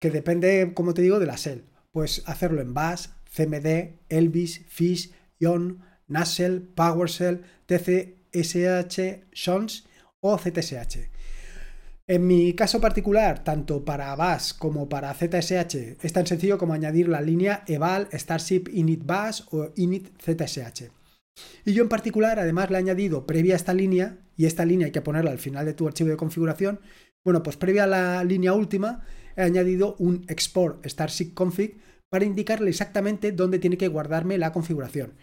que 0.01 0.11
depende, 0.11 0.73
como 0.75 0.95
te 0.95 1.03
digo, 1.03 1.19
de 1.19 1.27
la 1.27 1.37
SEL. 1.37 1.65
Pues 1.93 2.23
hacerlo 2.27 2.61
en 2.61 2.75
Bash, 2.75 3.09
CMD, 3.35 3.99
Elvis, 4.09 4.65
Fish, 4.67 5.13
Ion, 5.39 5.83
Nashell, 6.07 6.63
PowerShell, 6.63 7.45
TCSH, 7.67 9.31
Shons 9.33 9.87
o 10.21 10.39
ZSH. 10.39 11.11
En 12.11 12.26
mi 12.26 12.55
caso 12.55 12.81
particular, 12.81 13.45
tanto 13.45 13.85
para 13.85 14.17
Bash 14.17 14.55
como 14.59 14.88
para 14.88 15.14
ZSH, 15.14 16.02
es 16.02 16.12
tan 16.12 16.26
sencillo 16.26 16.59
como 16.59 16.73
añadir 16.73 17.09
la 17.09 17.21
línea 17.21 17.62
eval 17.69 18.09
starship 18.11 18.64
init 18.73 19.07
bash 19.07 19.43
o 19.52 19.71
init 19.76 20.09
ZSH. 20.21 20.90
Y 21.64 21.73
yo 21.73 21.85
en 21.85 21.88
particular, 21.88 22.40
además, 22.40 22.69
le 22.69 22.79
he 22.79 22.81
añadido 22.81 23.29
previa 23.29 23.55
a 23.55 23.57
esta 23.59 23.75
línea, 23.75 24.19
y 24.37 24.47
esta 24.47 24.64
línea 24.64 24.87
hay 24.87 24.90
que 24.90 25.02
ponerla 25.02 25.31
al 25.31 25.38
final 25.38 25.64
de 25.64 25.73
tu 25.73 25.87
archivo 25.87 26.11
de 26.11 26.17
configuración, 26.17 26.81
bueno, 27.25 27.45
pues 27.45 27.57
previa 27.57 27.85
a 27.85 27.87
la 27.87 28.25
línea 28.25 28.55
última, 28.55 29.07
he 29.37 29.43
añadido 29.43 29.95
un 30.00 30.25
export 30.26 30.85
starship 30.87 31.33
config 31.33 31.79
para 32.11 32.25
indicarle 32.25 32.71
exactamente 32.71 33.31
dónde 33.31 33.61
tiene 33.61 33.79
que 33.79 33.87
guardarme 33.87 34.37
la 34.37 34.50
configuración. 34.50 35.14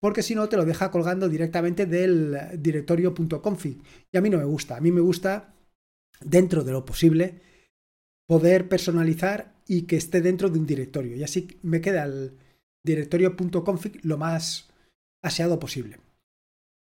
Porque 0.00 0.22
si 0.22 0.34
no, 0.34 0.48
te 0.48 0.56
lo 0.56 0.64
deja 0.64 0.90
colgando 0.90 1.28
directamente 1.28 1.84
del 1.84 2.34
directorio.config. 2.56 3.82
Y 4.10 4.16
a 4.16 4.22
mí 4.22 4.30
no 4.30 4.38
me 4.38 4.44
gusta. 4.44 4.78
A 4.78 4.80
mí 4.80 4.90
me 4.90 5.02
gusta 5.02 5.52
dentro 6.20 6.64
de 6.64 6.72
lo 6.72 6.84
posible, 6.84 7.40
poder 8.26 8.68
personalizar 8.68 9.54
y 9.66 9.82
que 9.82 9.96
esté 9.96 10.20
dentro 10.20 10.48
de 10.48 10.58
un 10.58 10.66
directorio. 10.66 11.16
Y 11.16 11.24
así 11.24 11.58
me 11.62 11.80
queda 11.80 12.04
el 12.04 12.36
directorio.config 12.84 14.00
lo 14.04 14.18
más 14.18 14.70
aseado 15.22 15.58
posible. 15.58 15.98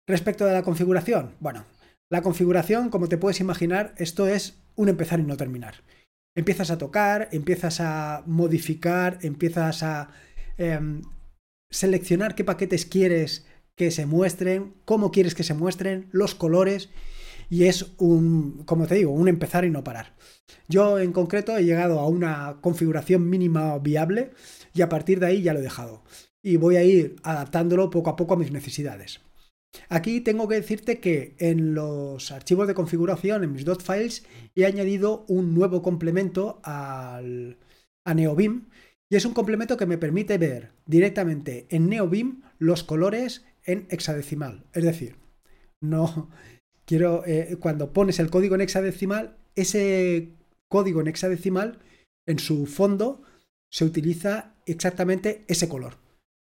Respecto 0.08 0.46
de 0.46 0.54
la 0.54 0.64
configuración, 0.64 1.36
bueno, 1.40 1.66
la 2.10 2.22
configuración, 2.22 2.90
como 2.90 3.10
te 3.10 3.18
puedes 3.18 3.40
imaginar, 3.40 3.96
esto 3.98 4.28
es 4.28 4.60
un 4.76 4.90
empezar 4.90 5.20
y 5.20 5.24
no 5.24 5.38
terminar. 5.38 5.84
Empiezas 6.36 6.70
a 6.70 6.78
tocar, 6.78 7.30
empiezas 7.32 7.80
a 7.80 8.24
modificar, 8.26 9.20
empiezas 9.22 9.84
a 9.84 10.12
em, 10.58 11.02
seleccionar 11.72 12.36
qué 12.36 12.44
paquetes 12.44 12.86
quieres 12.86 13.46
que 13.76 13.92
se 13.92 14.06
muestren, 14.06 14.76
cómo 14.86 15.12
quieres 15.12 15.34
que 15.34 15.44
se 15.44 15.54
muestren, 15.54 16.08
los 16.12 16.36
colores 16.36 16.90
y 17.50 17.66
es 17.66 17.94
un, 17.98 18.64
como 18.66 18.88
te 18.88 18.96
digo, 18.96 19.12
un 19.12 19.28
empezar 19.28 19.66
y 19.66 19.70
no 19.70 19.84
parar. 19.84 20.16
Yo 20.68 21.00
en 21.00 21.12
concreto 21.12 21.56
he 21.58 21.64
llegado 21.64 22.00
a 22.00 22.08
una 22.08 22.58
configuración 22.62 23.30
mínima 23.30 23.78
viable 23.80 24.32
y 24.74 24.82
a 24.82 24.90
partir 24.90 25.20
de 25.20 25.28
ahí 25.28 25.42
ya 25.42 25.54
lo 25.54 25.60
he 25.60 25.64
dejado. 25.64 26.04
Y 26.42 26.58
voy 26.58 26.76
a 26.76 26.84
ir 26.84 27.16
adaptándolo 27.24 27.90
poco 27.90 28.10
a 28.10 28.16
poco 28.16 28.36
a 28.36 28.38
mis 28.38 28.52
necesidades. 28.52 29.22
Aquí 29.90 30.22
tengo 30.22 30.48
que 30.48 30.56
decirte 30.56 31.00
que 31.00 31.36
en 31.40 31.74
los 31.74 32.32
archivos 32.32 32.68
de 32.68 32.74
configuración, 32.74 33.44
en 33.44 33.52
mis 33.52 33.66
.files, 33.66 34.26
he 34.56 34.66
añadido 34.66 35.26
un 35.28 35.54
nuevo 35.54 35.82
complemento 35.82 36.62
al, 36.64 37.58
a 38.06 38.14
NeoBeam 38.14 38.70
y 39.10 39.16
es 39.16 39.26
un 39.26 39.34
complemento 39.34 39.78
que 39.78 39.86
me 39.86 39.98
permite 39.98 40.38
ver 40.38 40.72
directamente 40.86 41.68
en 41.70 41.90
NeoBeam 41.90 42.44
los 42.58 42.84
colores 42.84 43.46
en 43.64 43.88
hexadecimal. 43.90 44.66
Es 44.74 44.84
decir, 44.84 45.18
no, 45.82 46.30
quiero, 46.86 47.24
eh, 47.26 47.58
cuando 47.60 47.92
pones 47.92 48.20
el 48.20 48.30
código 48.30 48.56
en 48.56 48.62
hexadecimal, 48.62 49.38
ese 49.56 50.30
código 50.70 51.02
en 51.02 51.08
hexadecimal, 51.08 51.80
en 52.26 52.40
su 52.40 52.66
fondo, 52.66 53.22
se 53.72 53.86
utiliza 53.86 54.56
exactamente 54.66 55.44
ese 55.48 55.68
color. 55.68 55.98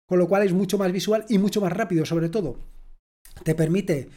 Con 0.07 0.19
lo 0.19 0.27
cual 0.27 0.43
es 0.43 0.53
mucho 0.53 0.77
más 0.77 0.91
visual 0.91 1.25
y 1.29 1.37
mucho 1.37 1.61
más 1.61 1.71
rápido, 1.71 2.05
sobre 2.05 2.29
todo. 2.29 2.59
Te 3.43 3.55
permite, 3.55 4.09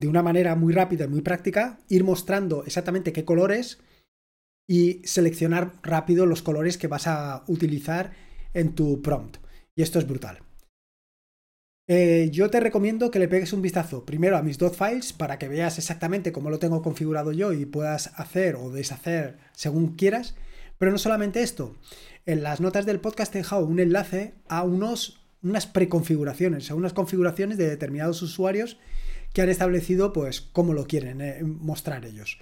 de 0.00 0.08
una 0.08 0.22
manera 0.22 0.54
muy 0.54 0.72
rápida 0.72 1.04
y 1.04 1.08
muy 1.08 1.22
práctica, 1.22 1.78
ir 1.88 2.04
mostrando 2.04 2.64
exactamente 2.64 3.12
qué 3.12 3.24
colores 3.24 3.78
y 4.68 5.00
seleccionar 5.04 5.72
rápido 5.82 6.26
los 6.26 6.42
colores 6.42 6.78
que 6.78 6.86
vas 6.86 7.06
a 7.06 7.44
utilizar 7.46 8.12
en 8.54 8.74
tu 8.74 9.00
prompt. 9.02 9.38
Y 9.74 9.82
esto 9.82 9.98
es 9.98 10.06
brutal. 10.06 10.40
Eh, 11.88 12.28
yo 12.30 12.48
te 12.48 12.60
recomiendo 12.60 13.10
que 13.10 13.18
le 13.18 13.26
pegues 13.26 13.52
un 13.52 13.60
vistazo 13.60 14.04
primero 14.04 14.36
a 14.36 14.42
mis 14.42 14.56
dot 14.56 14.76
files 14.76 15.12
para 15.12 15.38
que 15.38 15.48
veas 15.48 15.78
exactamente 15.78 16.30
cómo 16.30 16.48
lo 16.48 16.60
tengo 16.60 16.80
configurado 16.80 17.32
yo 17.32 17.52
y 17.52 17.66
puedas 17.66 18.12
hacer 18.16 18.54
o 18.56 18.70
deshacer 18.70 19.38
según 19.52 19.96
quieras. 19.96 20.34
Pero 20.78 20.92
no 20.92 20.98
solamente 20.98 21.42
esto, 21.42 21.76
en 22.26 22.42
las 22.42 22.60
notas 22.60 22.86
del 22.86 23.00
podcast 23.00 23.34
he 23.34 23.38
dejado 23.38 23.66
un 23.66 23.80
enlace 23.80 24.34
a 24.48 24.62
unos, 24.62 25.24
unas 25.42 25.66
preconfiguraciones, 25.66 26.70
a 26.70 26.74
unas 26.74 26.92
configuraciones 26.92 27.58
de 27.58 27.68
determinados 27.68 28.22
usuarios 28.22 28.78
que 29.32 29.42
han 29.42 29.48
establecido 29.48 30.12
pues 30.12 30.40
cómo 30.40 30.74
lo 30.74 30.86
quieren 30.86 31.20
eh, 31.20 31.40
mostrar 31.42 32.04
ellos. 32.04 32.38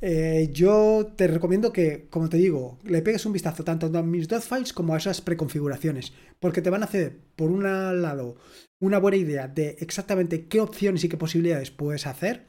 Eh, 0.00 0.50
yo 0.52 1.12
te 1.16 1.26
recomiendo 1.26 1.72
que, 1.72 2.08
como 2.10 2.28
te 2.28 2.36
digo, 2.36 2.78
le 2.84 3.02
pegues 3.02 3.24
un 3.26 3.32
vistazo 3.32 3.64
tanto 3.64 3.86
a 3.86 4.02
mis 4.02 4.28
dot 4.28 4.42
files 4.42 4.72
como 4.72 4.94
a 4.94 4.98
esas 4.98 5.20
preconfiguraciones, 5.20 6.12
porque 6.38 6.62
te 6.62 6.70
van 6.70 6.82
a 6.82 6.86
hacer, 6.86 7.18
por 7.34 7.50
un 7.50 7.62
lado, 7.62 8.36
una 8.80 8.98
buena 8.98 9.16
idea 9.16 9.48
de 9.48 9.76
exactamente 9.80 10.46
qué 10.48 10.60
opciones 10.60 11.04
y 11.04 11.08
qué 11.08 11.16
posibilidades 11.16 11.70
puedes 11.70 12.06
hacer. 12.06 12.46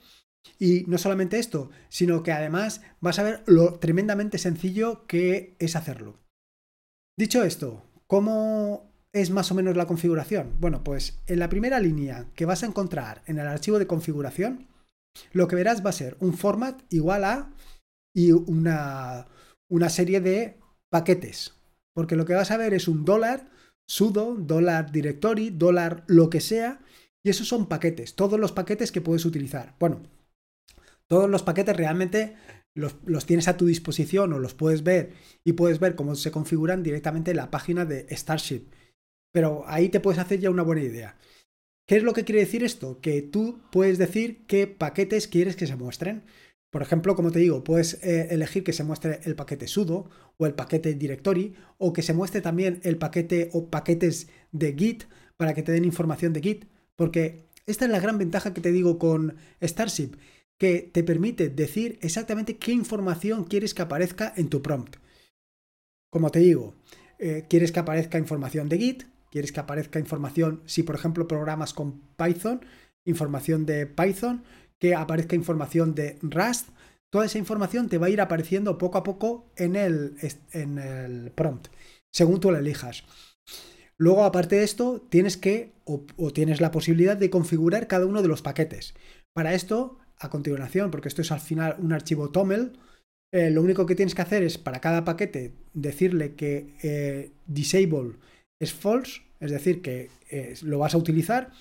Y 0.59 0.85
no 0.87 0.97
solamente 0.97 1.39
esto, 1.39 1.69
sino 1.89 2.23
que 2.23 2.31
además 2.31 2.81
vas 3.01 3.19
a 3.19 3.23
ver 3.23 3.43
lo 3.45 3.75
tremendamente 3.79 4.37
sencillo 4.37 5.05
que 5.07 5.55
es 5.59 5.75
hacerlo. 5.75 6.19
Dicho 7.17 7.43
esto, 7.43 7.83
¿cómo 8.07 8.91
es 9.11 9.31
más 9.31 9.51
o 9.51 9.55
menos 9.55 9.75
la 9.75 9.87
configuración? 9.87 10.55
Bueno, 10.59 10.83
pues 10.83 11.19
en 11.27 11.39
la 11.39 11.49
primera 11.49 11.79
línea 11.79 12.27
que 12.35 12.45
vas 12.45 12.63
a 12.63 12.67
encontrar 12.67 13.23
en 13.25 13.39
el 13.39 13.47
archivo 13.47 13.79
de 13.79 13.87
configuración, 13.87 14.67
lo 15.31 15.47
que 15.47 15.55
verás 15.55 15.85
va 15.85 15.89
a 15.89 15.93
ser 15.93 16.17
un 16.19 16.33
format 16.33 16.81
igual 16.89 17.23
a 17.23 17.51
y 18.15 18.31
una, 18.31 19.27
una 19.69 19.89
serie 19.89 20.21
de 20.21 20.57
paquetes. 20.89 21.53
Porque 21.93 22.15
lo 22.15 22.25
que 22.25 22.33
vas 22.33 22.51
a 22.51 22.57
ver 22.57 22.73
es 22.73 22.87
un 22.87 23.05
dólar, 23.05 23.49
sudo, 23.87 24.35
dólar 24.35 24.91
directory, 24.91 25.49
dólar 25.49 26.03
lo 26.07 26.29
que 26.29 26.41
sea. 26.41 26.81
Y 27.23 27.29
esos 27.29 27.47
son 27.47 27.67
paquetes, 27.67 28.15
todos 28.15 28.39
los 28.39 28.51
paquetes 28.51 28.91
que 28.91 29.01
puedes 29.01 29.25
utilizar. 29.25 29.75
Bueno, 29.79 30.01
todos 31.07 31.29
los 31.29 31.43
paquetes 31.43 31.75
realmente 31.75 32.35
los, 32.75 32.95
los, 33.05 33.25
tienes 33.25 33.47
a 33.47 33.57
tu 33.57 33.65
disposición 33.65 34.33
o 34.33 34.39
los 34.39 34.53
puedes 34.53 34.83
ver 34.83 35.13
y 35.43 35.53
puedes 35.53 35.79
ver 35.79 35.95
cómo 35.95 36.15
se 36.15 36.31
configuran 36.31 36.83
directamente 36.83 37.31
en 37.31 37.37
la 37.37 37.51
página 37.51 37.85
de 37.85 38.07
Starship. 38.15 38.67
Pero 39.31 39.63
ahí 39.67 39.89
te 39.89 39.99
puedes 39.99 40.19
hacer 40.19 40.39
ya 40.39 40.49
una 40.49 40.63
buena 40.63 40.83
idea. 40.83 41.17
¿Qué 41.87 41.95
es 41.95 42.03
lo 42.03 42.13
que 42.13 42.25
quiere 42.25 42.41
decir 42.41 42.65
esto? 42.65 42.99
Que 42.99 43.21
tú 43.21 43.61
puedes 43.71 43.97
decir 43.97 44.45
qué 44.45 44.67
paquetes 44.67 45.27
quieres 45.29 45.55
que 45.55 45.67
se 45.67 45.77
muestren. 45.77 46.23
Por 46.69 46.81
ejemplo, 46.81 47.15
como 47.15 47.31
te 47.31 47.39
digo, 47.39 47.63
puedes 47.63 48.03
eh, 48.03 48.27
elegir 48.31 48.65
que 48.65 48.73
se 48.73 48.83
muestre 48.83 49.21
el 49.23 49.35
paquete 49.35 49.69
sudo 49.69 50.09
o 50.35 50.45
el 50.45 50.53
paquete 50.53 50.95
directory 50.95 51.55
o 51.77 51.93
que 51.93 52.01
se 52.01 52.13
muestre 52.13 52.41
también 52.41 52.81
el 52.83 52.97
paquete 52.97 53.49
o 53.53 53.69
paquetes 53.69 54.27
de 54.51 54.73
Git 54.73 55.05
para 55.37 55.53
que 55.53 55.63
te 55.63 55.71
den 55.71 55.85
información 55.85 56.33
de 56.33 56.41
Git. 56.41 56.65
Porque 56.97 57.45
esta 57.65 57.85
es 57.85 57.91
la 57.91 58.01
gran 58.01 58.17
ventaja 58.17 58.53
que 58.53 58.59
te 58.61 58.73
digo 58.73 58.99
con 58.99 59.37
Starship, 59.61 60.17
que 60.59 60.81
te 60.81 61.03
permite 61.03 61.47
decir 61.47 61.99
exactamente 62.01 62.57
qué 62.57 62.73
información 62.73 63.45
quieres 63.45 63.73
que 63.73 63.83
aparezca 63.83 64.33
en 64.35 64.49
tu 64.49 64.61
prompt. 64.61 64.97
Como 66.11 66.31
te 66.31 66.39
digo, 66.39 66.75
eh, 67.17 67.45
quieres 67.47 67.71
que 67.71 67.79
aparezca 67.79 68.17
información 68.17 68.67
de 68.67 68.77
Git, 68.77 69.03
quieres 69.31 69.51
que 69.51 69.59
aparezca 69.59 69.99
información, 69.99 70.61
si 70.65 70.83
por 70.83 70.95
ejemplo 70.95 71.27
programas 71.27 71.73
con 71.73 72.01
Python, 72.17 72.65
información 73.05 73.65
de 73.65 73.85
Python, 73.85 74.43
que 74.79 74.95
aparezca 74.95 75.35
información 75.35 75.95
de 75.95 76.17
Rust, 76.21 76.69
toda 77.09 77.25
esa 77.25 77.37
información 77.37 77.89
te 77.89 77.97
va 77.97 78.07
a 78.07 78.09
ir 78.09 78.21
apareciendo 78.21 78.77
poco 78.77 78.97
a 78.97 79.03
poco 79.03 79.51
en 79.55 79.75
el, 79.75 80.15
en 80.51 80.77
el 80.77 81.31
prompt, 81.31 81.67
según 82.11 82.39
tú 82.39 82.51
la 82.51 82.59
elijas. 82.59 83.03
Luego, 83.97 84.23
aparte 84.23 84.57
de 84.57 84.63
esto, 84.63 85.01
tienes 85.09 85.37
que 85.37 85.73
o, 85.83 86.31
tienes 86.31 86.61
la 86.61 86.71
posibilidad 86.71 87.17
de 87.17 87.29
configurar 87.29 87.87
cada 87.87 88.05
uno 88.05 88.21
de 88.21 88.27
los 88.27 88.41
paquetes. 88.41 88.93
Para 89.33 89.53
esto, 89.53 89.97
a 90.19 90.29
continuación, 90.29 90.91
porque 90.91 91.07
esto 91.07 91.21
es 91.21 91.31
al 91.31 91.39
final 91.39 91.77
un 91.79 91.93
archivo 91.93 92.29
TOML, 92.29 92.73
eh, 93.31 93.49
lo 93.49 93.61
único 93.61 93.85
que 93.85 93.95
tienes 93.95 94.15
que 94.15 94.21
hacer 94.21 94.43
es 94.43 94.57
para 94.57 94.79
cada 94.79 95.03
paquete 95.03 95.53
decirle 95.73 96.35
que 96.35 96.75
eh, 96.81 97.31
disable 97.45 98.17
es 98.59 98.73
false, 98.73 99.21
es 99.39 99.51
decir, 99.51 99.81
que 99.81 100.09
eh, 100.29 100.55
lo 100.63 100.79
vas 100.79 100.93
a 100.93 100.97
utilizar. 100.97 101.51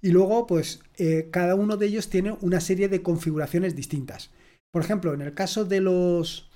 Y 0.00 0.10
luego, 0.10 0.46
pues, 0.46 0.82
eh, 0.96 1.28
cada 1.30 1.54
uno 1.54 1.76
de 1.76 1.86
ellos 1.86 2.08
tiene 2.08 2.36
una 2.40 2.60
serie 2.60 2.88
de 2.88 3.02
configuraciones 3.02 3.76
distintas. 3.76 4.30
Por 4.72 4.82
ejemplo, 4.82 5.14
en 5.14 5.20
el 5.20 5.34
caso 5.34 5.64
de 5.64 5.80
los 5.80 6.50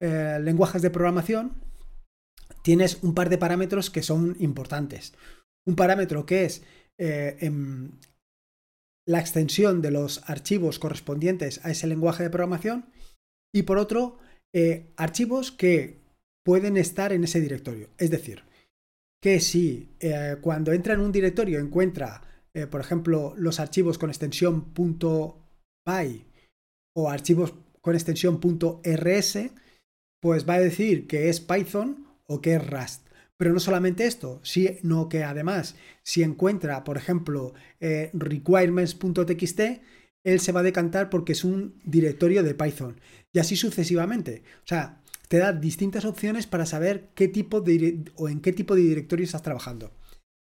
eh, 0.00 0.38
lenguajes 0.42 0.82
de 0.82 0.90
programación, 0.90 1.54
tienes 2.62 3.02
un 3.02 3.14
par 3.14 3.30
de 3.30 3.38
parámetros 3.38 3.90
que 3.90 4.02
son 4.02 4.36
importantes. 4.40 5.14
Un 5.66 5.76
parámetro 5.76 6.26
que 6.26 6.44
es 6.44 6.62
em, 6.98 7.92
la 9.06 9.20
extensión 9.20 9.82
de 9.82 9.90
los 9.90 10.28
archivos 10.28 10.78
correspondientes 10.78 11.64
a 11.64 11.70
ese 11.70 11.86
lenguaje 11.86 12.24
de 12.24 12.30
programación. 12.30 12.86
Y 13.54 13.62
por 13.62 13.78
otro, 13.78 14.18
archivos 14.96 15.52
que 15.52 16.00
pueden 16.44 16.76
estar 16.76 17.12
en 17.12 17.24
ese 17.24 17.40
directorio. 17.40 17.88
Es 17.98 18.10
decir, 18.10 18.42
que 19.26 19.40
si 19.40 19.96
eh, 19.98 20.36
cuando 20.40 20.72
entra 20.72 20.94
en 20.94 21.00
un 21.00 21.10
directorio 21.10 21.58
encuentra 21.58 22.22
eh, 22.54 22.68
por 22.68 22.80
ejemplo, 22.80 23.34
los 23.36 23.58
archivos 23.58 23.98
con 23.98 24.08
extensión 24.08 24.72
.py 24.72 26.26
o 26.94 27.10
archivos 27.10 27.54
con 27.82 27.96
extensión 27.96 28.40
.rs, 28.40 29.50
pues 30.22 30.48
va 30.48 30.54
a 30.54 30.60
decir 30.60 31.08
que 31.08 31.28
es 31.28 31.40
Python 31.40 32.06
o 32.28 32.40
que 32.40 32.54
es 32.54 32.64
Rust. 32.70 33.08
Pero 33.36 33.52
no 33.52 33.58
solamente 33.58 34.06
esto, 34.06 34.40
sino 34.44 35.08
que 35.08 35.24
además, 35.24 35.74
si 36.04 36.22
encuentra, 36.22 36.84
por 36.84 36.96
ejemplo, 36.96 37.52
eh, 37.80 38.10
requirements.txt, 38.14 39.60
él 40.24 40.40
se 40.40 40.52
va 40.52 40.60
a 40.60 40.70
decantar 40.70 41.10
porque 41.10 41.32
es 41.32 41.42
un 41.42 41.78
directorio 41.84 42.44
de 42.44 42.54
Python. 42.54 43.00
Y 43.32 43.40
así 43.40 43.56
sucesivamente. 43.56 44.44
O 44.60 44.66
sea, 44.66 45.02
te 45.28 45.38
da 45.38 45.52
distintas 45.52 46.04
opciones 46.04 46.46
para 46.46 46.66
saber 46.66 47.10
qué 47.14 47.28
tipo 47.28 47.60
de 47.60 48.04
o 48.14 48.28
en 48.28 48.40
qué 48.40 48.52
tipo 48.52 48.74
de 48.74 48.82
directorio 48.82 49.24
estás 49.24 49.42
trabajando. 49.42 49.92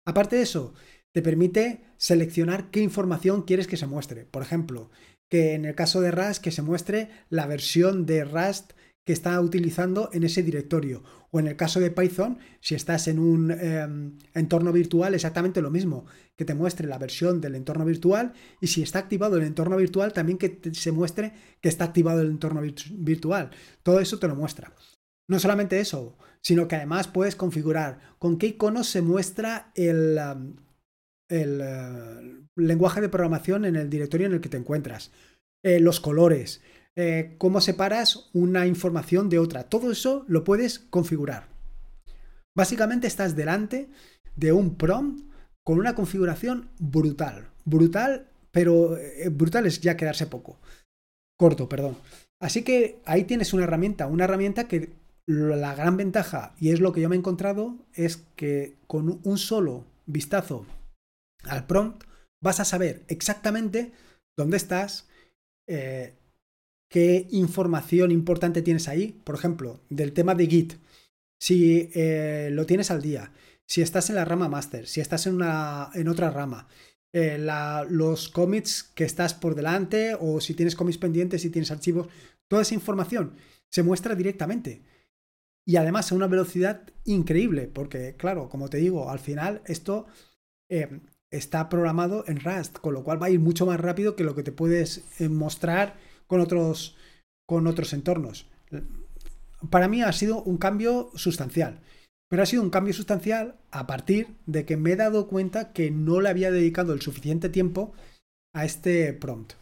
Aparte 0.05 0.35
de 0.35 0.43
eso, 0.43 0.73
te 1.13 1.21
permite 1.21 1.81
seleccionar 1.97 2.71
qué 2.71 2.81
información 2.81 3.43
quieres 3.43 3.67
que 3.67 3.77
se 3.77 3.87
muestre. 3.87 4.25
Por 4.25 4.41
ejemplo, 4.41 4.89
que 5.29 5.53
en 5.53 5.65
el 5.65 5.75
caso 5.75 6.01
de 6.01 6.11
Rust 6.11 6.43
que 6.43 6.51
se 6.51 6.61
muestre 6.61 7.09
la 7.29 7.45
versión 7.45 8.05
de 8.05 8.25
Rust 8.25 8.73
que 9.05 9.13
está 9.13 9.39
utilizando 9.39 10.09
en 10.13 10.23
ese 10.23 10.43
directorio. 10.43 11.03
O 11.35 11.39
en 11.39 11.47
el 11.47 11.55
caso 11.55 11.79
de 11.79 11.89
Python, 11.89 12.37
si 12.61 12.75
estás 12.75 13.07
en 13.07 13.17
un 13.17 13.49
em, 13.49 14.19
entorno 14.35 14.71
virtual, 14.71 15.15
exactamente 15.15 15.63
lo 15.63 15.71
mismo, 15.71 16.05
que 16.37 16.45
te 16.45 16.53
muestre 16.53 16.87
la 16.87 16.99
versión 16.99 17.41
del 17.41 17.55
entorno 17.55 17.85
virtual 17.85 18.33
y 18.61 18.67
si 18.67 18.83
está 18.83 18.99
activado 18.99 19.37
el 19.37 19.43
entorno 19.43 19.77
virtual, 19.77 20.13
también 20.13 20.37
que 20.37 20.59
se 20.73 20.91
muestre 20.91 21.33
que 21.59 21.69
está 21.69 21.85
activado 21.85 22.21
el 22.21 22.27
entorno 22.27 22.61
virtual. 22.61 23.49
Todo 23.81 23.99
eso 23.99 24.19
te 24.19 24.27
lo 24.27 24.35
muestra. 24.35 24.75
No 25.27 25.39
solamente 25.39 25.79
eso, 25.79 26.19
sino 26.43 26.67
que 26.67 26.75
además 26.75 27.07
puedes 27.07 27.35
configurar 27.35 27.99
con 28.19 28.37
qué 28.37 28.45
icono 28.45 28.83
se 28.83 29.01
muestra 29.01 29.71
el, 29.73 30.19
em, 30.19 30.55
eh, 31.29 32.43
lenguaje 32.55 33.01
de 33.01 33.09
programación 33.09 33.65
en 33.65 33.75
el 33.75 33.89
directorio 33.89 34.27
en 34.27 34.33
el 34.33 34.41
que 34.41 34.49
te 34.49 34.57
encuentras, 34.57 35.11
eh, 35.63 35.79
los 35.79 35.99
colores, 35.99 36.61
eh, 36.95 37.35
cómo 37.37 37.61
separas 37.61 38.29
una 38.33 38.67
información 38.67 39.29
de 39.29 39.39
otra. 39.39 39.63
Todo 39.63 39.91
eso 39.91 40.25
lo 40.27 40.43
puedes 40.43 40.79
configurar. 40.79 41.47
Básicamente 42.55 43.07
estás 43.07 43.35
delante 43.35 43.89
de 44.35 44.51
un 44.51 44.75
prompt 44.75 45.27
con 45.63 45.79
una 45.79 45.95
configuración 45.95 46.69
brutal. 46.79 47.49
Brutal, 47.65 48.27
pero 48.51 48.97
eh, 48.97 49.29
brutal 49.29 49.65
es 49.65 49.81
ya 49.81 49.97
quedarse 49.97 50.27
poco. 50.27 50.59
Corto, 51.37 51.67
perdón. 51.67 51.97
Así 52.39 52.63
que 52.63 53.01
ahí 53.05 53.23
tienes 53.23 53.53
una 53.53 53.63
herramienta, 53.63 54.07
una 54.07 54.25
herramienta 54.25 54.67
que 54.67 54.93
la 55.25 55.73
gran 55.75 55.97
ventaja, 55.97 56.53
y 56.59 56.71
es 56.71 56.79
lo 56.79 56.91
que 56.91 57.01
yo 57.01 57.09
me 57.09 57.15
he 57.15 57.19
encontrado, 57.19 57.77
es 57.93 58.17
que 58.35 58.75
con 58.87 59.21
un 59.23 59.37
solo 59.37 59.85
vistazo 60.05 60.65
al 61.45 61.65
prompt 61.65 62.03
vas 62.41 62.59
a 62.59 62.65
saber 62.65 63.03
exactamente 63.07 63.93
dónde 64.37 64.57
estás, 64.57 65.07
eh, 65.67 66.13
qué 66.93 67.27
información 67.31 68.11
importante 68.11 68.61
tienes 68.61 68.87
ahí. 68.87 69.19
Por 69.23 69.33
ejemplo, 69.33 69.79
del 69.89 70.13
tema 70.13 70.35
de 70.35 70.45
Git. 70.45 70.73
Si 71.39 71.89
eh, 71.95 72.49
lo 72.51 72.67
tienes 72.67 72.91
al 72.91 73.01
día, 73.01 73.31
si 73.65 73.81
estás 73.81 74.11
en 74.11 74.15
la 74.15 74.25
rama 74.25 74.47
master, 74.47 74.85
si 74.85 75.01
estás 75.01 75.25
en, 75.25 75.33
una, 75.33 75.89
en 75.95 76.07
otra 76.07 76.29
rama, 76.29 76.67
eh, 77.11 77.43
los 77.89 78.29
commits 78.29 78.83
que 78.83 79.05
estás 79.05 79.33
por 79.33 79.55
delante 79.55 80.15
o 80.19 80.39
si 80.39 80.53
tienes 80.53 80.75
commits 80.75 80.99
pendientes, 80.99 81.41
si 81.41 81.49
tienes 81.49 81.71
archivos, 81.71 82.09
toda 82.47 82.61
esa 82.61 82.75
información 82.75 83.37
se 83.71 83.81
muestra 83.81 84.13
directamente. 84.13 84.83
Y 85.65 85.77
además 85.77 86.11
a 86.11 86.15
una 86.15 86.27
velocidad 86.27 86.83
increíble, 87.05 87.67
porque 87.73 88.15
claro, 88.17 88.49
como 88.49 88.69
te 88.69 88.77
digo, 88.77 89.09
al 89.09 89.19
final 89.19 89.63
esto 89.65 90.05
eh, 90.69 90.99
está 91.31 91.69
programado 91.69 92.23
en 92.27 92.39
Rust, 92.39 92.77
con 92.77 92.93
lo 92.93 93.03
cual 93.03 93.19
va 93.19 93.25
a 93.25 93.31
ir 93.31 93.39
mucho 93.39 93.65
más 93.65 93.79
rápido 93.79 94.15
que 94.15 94.23
lo 94.23 94.35
que 94.35 94.43
te 94.43 94.51
puedes 94.51 95.03
mostrar 95.19 96.12
con 96.27 96.39
otros, 96.39 96.95
con 97.47 97.67
otros 97.67 97.93
entornos. 97.93 98.47
Para 99.69 99.87
mí 99.87 100.01
ha 100.01 100.11
sido 100.11 100.43
un 100.43 100.57
cambio 100.57 101.11
sustancial, 101.15 101.81
pero 102.29 102.43
ha 102.43 102.47
sido 102.47 102.63
un 102.63 102.69
cambio 102.69 102.93
sustancial 102.93 103.55
a 103.71 103.87
partir 103.87 104.35
de 104.45 104.65
que 104.65 104.77
me 104.77 104.91
he 104.91 104.95
dado 104.95 105.27
cuenta 105.27 105.71
que 105.71 105.91
no 105.91 106.19
le 106.19 106.29
había 106.29 106.51
dedicado 106.51 106.93
el 106.93 107.01
suficiente 107.01 107.49
tiempo 107.49 107.93
a 108.53 108.65
este 108.65 109.13
prompt. 109.13 109.53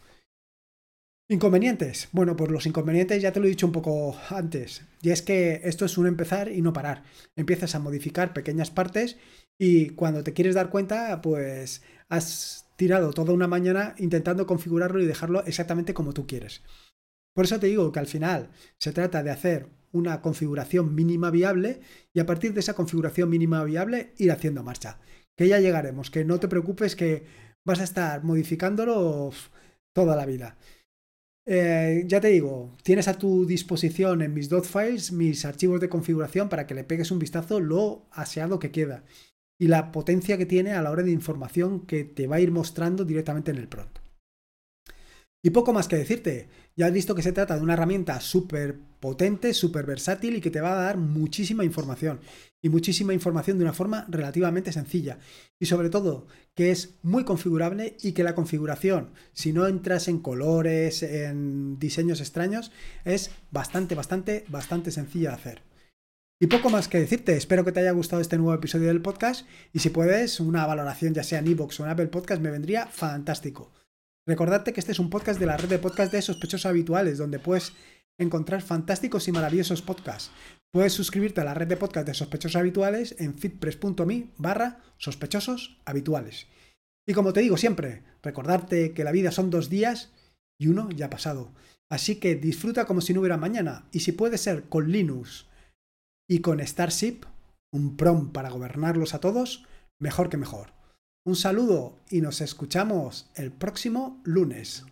Inconvenientes. 1.28 2.08
Bueno, 2.12 2.36
pues 2.36 2.50
los 2.50 2.66
inconvenientes 2.66 3.22
ya 3.22 3.32
te 3.32 3.40
lo 3.40 3.46
he 3.46 3.50
dicho 3.50 3.66
un 3.66 3.72
poco 3.72 4.16
antes. 4.28 4.82
Y 5.00 5.10
es 5.10 5.22
que 5.22 5.62
esto 5.64 5.84
es 5.84 5.96
un 5.96 6.06
empezar 6.06 6.50
y 6.50 6.60
no 6.60 6.72
parar. 6.72 7.04
Empiezas 7.36 7.74
a 7.74 7.78
modificar 7.78 8.34
pequeñas 8.34 8.70
partes 8.70 9.16
y 9.58 9.90
cuando 9.90 10.24
te 10.24 10.34
quieres 10.34 10.54
dar 10.54 10.68
cuenta, 10.68 11.20
pues 11.22 11.82
has 12.08 12.66
tirado 12.82 13.12
toda 13.12 13.32
una 13.32 13.46
mañana 13.46 13.94
intentando 13.98 14.44
configurarlo 14.44 15.00
y 15.00 15.06
dejarlo 15.06 15.44
exactamente 15.44 15.94
como 15.94 16.12
tú 16.12 16.26
quieres. 16.26 16.64
Por 17.32 17.44
eso 17.44 17.60
te 17.60 17.68
digo 17.68 17.92
que 17.92 18.00
al 18.00 18.08
final 18.08 18.50
se 18.76 18.90
trata 18.90 19.22
de 19.22 19.30
hacer 19.30 19.68
una 19.92 20.20
configuración 20.20 20.92
mínima 20.92 21.30
viable 21.30 21.78
y 22.12 22.18
a 22.18 22.26
partir 22.26 22.52
de 22.54 22.58
esa 22.58 22.74
configuración 22.74 23.30
mínima 23.30 23.62
viable 23.62 24.14
ir 24.18 24.32
haciendo 24.32 24.64
marcha. 24.64 24.98
Que 25.36 25.46
ya 25.46 25.60
llegaremos, 25.60 26.10
que 26.10 26.24
no 26.24 26.40
te 26.40 26.48
preocupes 26.48 26.96
que 26.96 27.24
vas 27.64 27.78
a 27.78 27.84
estar 27.84 28.24
modificándolo 28.24 29.30
toda 29.94 30.16
la 30.16 30.26
vida. 30.26 30.56
Eh, 31.46 32.02
ya 32.08 32.20
te 32.20 32.28
digo, 32.28 32.76
tienes 32.82 33.06
a 33.06 33.16
tu 33.16 33.46
disposición 33.46 34.22
en 34.22 34.34
mis 34.34 34.48
dot 34.48 34.64
files 34.64 35.12
mis 35.12 35.44
archivos 35.44 35.80
de 35.80 35.88
configuración 35.88 36.48
para 36.48 36.66
que 36.66 36.74
le 36.74 36.82
pegues 36.82 37.12
un 37.12 37.20
vistazo 37.20 37.60
lo 37.60 38.08
aseado 38.10 38.58
que 38.58 38.72
queda 38.72 39.04
y 39.62 39.68
la 39.68 39.92
potencia 39.92 40.36
que 40.36 40.44
tiene 40.44 40.72
a 40.72 40.82
la 40.82 40.90
hora 40.90 41.04
de 41.04 41.12
información 41.12 41.86
que 41.86 42.02
te 42.02 42.26
va 42.26 42.34
a 42.34 42.40
ir 42.40 42.50
mostrando 42.50 43.04
directamente 43.04 43.52
en 43.52 43.58
el 43.58 43.68
prompt. 43.68 44.00
Y 45.40 45.50
poco 45.50 45.72
más 45.72 45.86
que 45.86 45.94
decirte, 45.94 46.48
ya 46.74 46.86
has 46.86 46.92
visto 46.92 47.14
que 47.14 47.22
se 47.22 47.30
trata 47.30 47.54
de 47.54 47.62
una 47.62 47.74
herramienta 47.74 48.20
súper 48.20 48.76
potente, 48.98 49.54
súper 49.54 49.86
versátil 49.86 50.34
y 50.34 50.40
que 50.40 50.50
te 50.50 50.60
va 50.60 50.72
a 50.72 50.84
dar 50.84 50.96
muchísima 50.96 51.64
información. 51.64 52.18
Y 52.60 52.70
muchísima 52.70 53.14
información 53.14 53.56
de 53.56 53.62
una 53.62 53.72
forma 53.72 54.04
relativamente 54.08 54.72
sencilla. 54.72 55.20
Y 55.60 55.66
sobre 55.66 55.90
todo, 55.90 56.26
que 56.56 56.72
es 56.72 56.96
muy 57.02 57.22
configurable 57.22 57.96
y 58.02 58.14
que 58.14 58.24
la 58.24 58.34
configuración, 58.34 59.10
si 59.32 59.52
no 59.52 59.68
entras 59.68 60.08
en 60.08 60.18
colores, 60.18 61.04
en 61.04 61.78
diseños 61.78 62.20
extraños, 62.20 62.72
es 63.04 63.30
bastante, 63.52 63.94
bastante, 63.94 64.44
bastante 64.48 64.90
sencilla 64.90 65.28
de 65.28 65.36
hacer. 65.36 65.71
Y 66.42 66.48
poco 66.48 66.70
más 66.70 66.88
que 66.88 66.98
decirte, 66.98 67.36
espero 67.36 67.64
que 67.64 67.70
te 67.70 67.78
haya 67.78 67.92
gustado 67.92 68.20
este 68.20 68.36
nuevo 68.36 68.52
episodio 68.52 68.88
del 68.88 69.00
podcast 69.00 69.46
y 69.72 69.78
si 69.78 69.90
puedes, 69.90 70.40
una 70.40 70.66
valoración 70.66 71.14
ya 71.14 71.22
sea 71.22 71.38
en 71.38 71.46
iVoox 71.46 71.78
o 71.78 71.84
en 71.84 71.90
Apple 71.90 72.08
Podcast 72.08 72.42
me 72.42 72.50
vendría 72.50 72.88
fantástico. 72.88 73.70
Recordarte 74.26 74.72
que 74.72 74.80
este 74.80 74.90
es 74.90 74.98
un 74.98 75.08
podcast 75.08 75.38
de 75.38 75.46
la 75.46 75.56
red 75.56 75.68
de 75.68 75.78
podcast 75.78 76.10
de 76.10 76.20
sospechosos 76.20 76.66
habituales, 76.66 77.16
donde 77.16 77.38
puedes 77.38 77.74
encontrar 78.18 78.60
fantásticos 78.60 79.28
y 79.28 79.32
maravillosos 79.32 79.82
podcasts. 79.82 80.32
Puedes 80.72 80.92
suscribirte 80.92 81.40
a 81.40 81.44
la 81.44 81.54
red 81.54 81.68
de 81.68 81.76
podcast 81.76 82.08
de 82.08 82.14
sospechosos 82.14 82.56
habituales 82.56 83.14
en 83.20 83.38
fitpress.me 83.38 84.32
barra 84.36 84.80
habituales. 85.84 86.48
Y 87.06 87.14
como 87.14 87.32
te 87.32 87.40
digo 87.42 87.56
siempre, 87.56 88.02
recordarte 88.20 88.94
que 88.94 89.04
la 89.04 89.12
vida 89.12 89.30
son 89.30 89.50
dos 89.50 89.70
días 89.70 90.10
y 90.58 90.66
uno 90.66 90.90
ya 90.90 91.06
ha 91.06 91.10
pasado. 91.10 91.52
Así 91.88 92.16
que 92.16 92.34
disfruta 92.34 92.84
como 92.84 93.00
si 93.00 93.14
no 93.14 93.20
hubiera 93.20 93.36
mañana 93.36 93.86
y 93.92 94.00
si 94.00 94.10
puede 94.10 94.38
ser 94.38 94.64
con 94.64 94.90
Linux 94.90 95.46
y 96.28 96.40
con 96.40 96.60
Starship, 96.60 97.20
un 97.72 97.96
prom 97.96 98.32
para 98.32 98.50
gobernarlos 98.50 99.14
a 99.14 99.20
todos, 99.20 99.64
mejor 99.98 100.28
que 100.28 100.36
mejor. 100.36 100.72
Un 101.24 101.36
saludo 101.36 102.00
y 102.10 102.20
nos 102.20 102.40
escuchamos 102.40 103.30
el 103.36 103.52
próximo 103.52 104.20
lunes. 104.24 104.84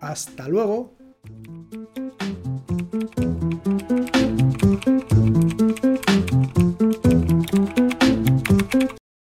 Hasta 0.00 0.48
luego. 0.48 0.96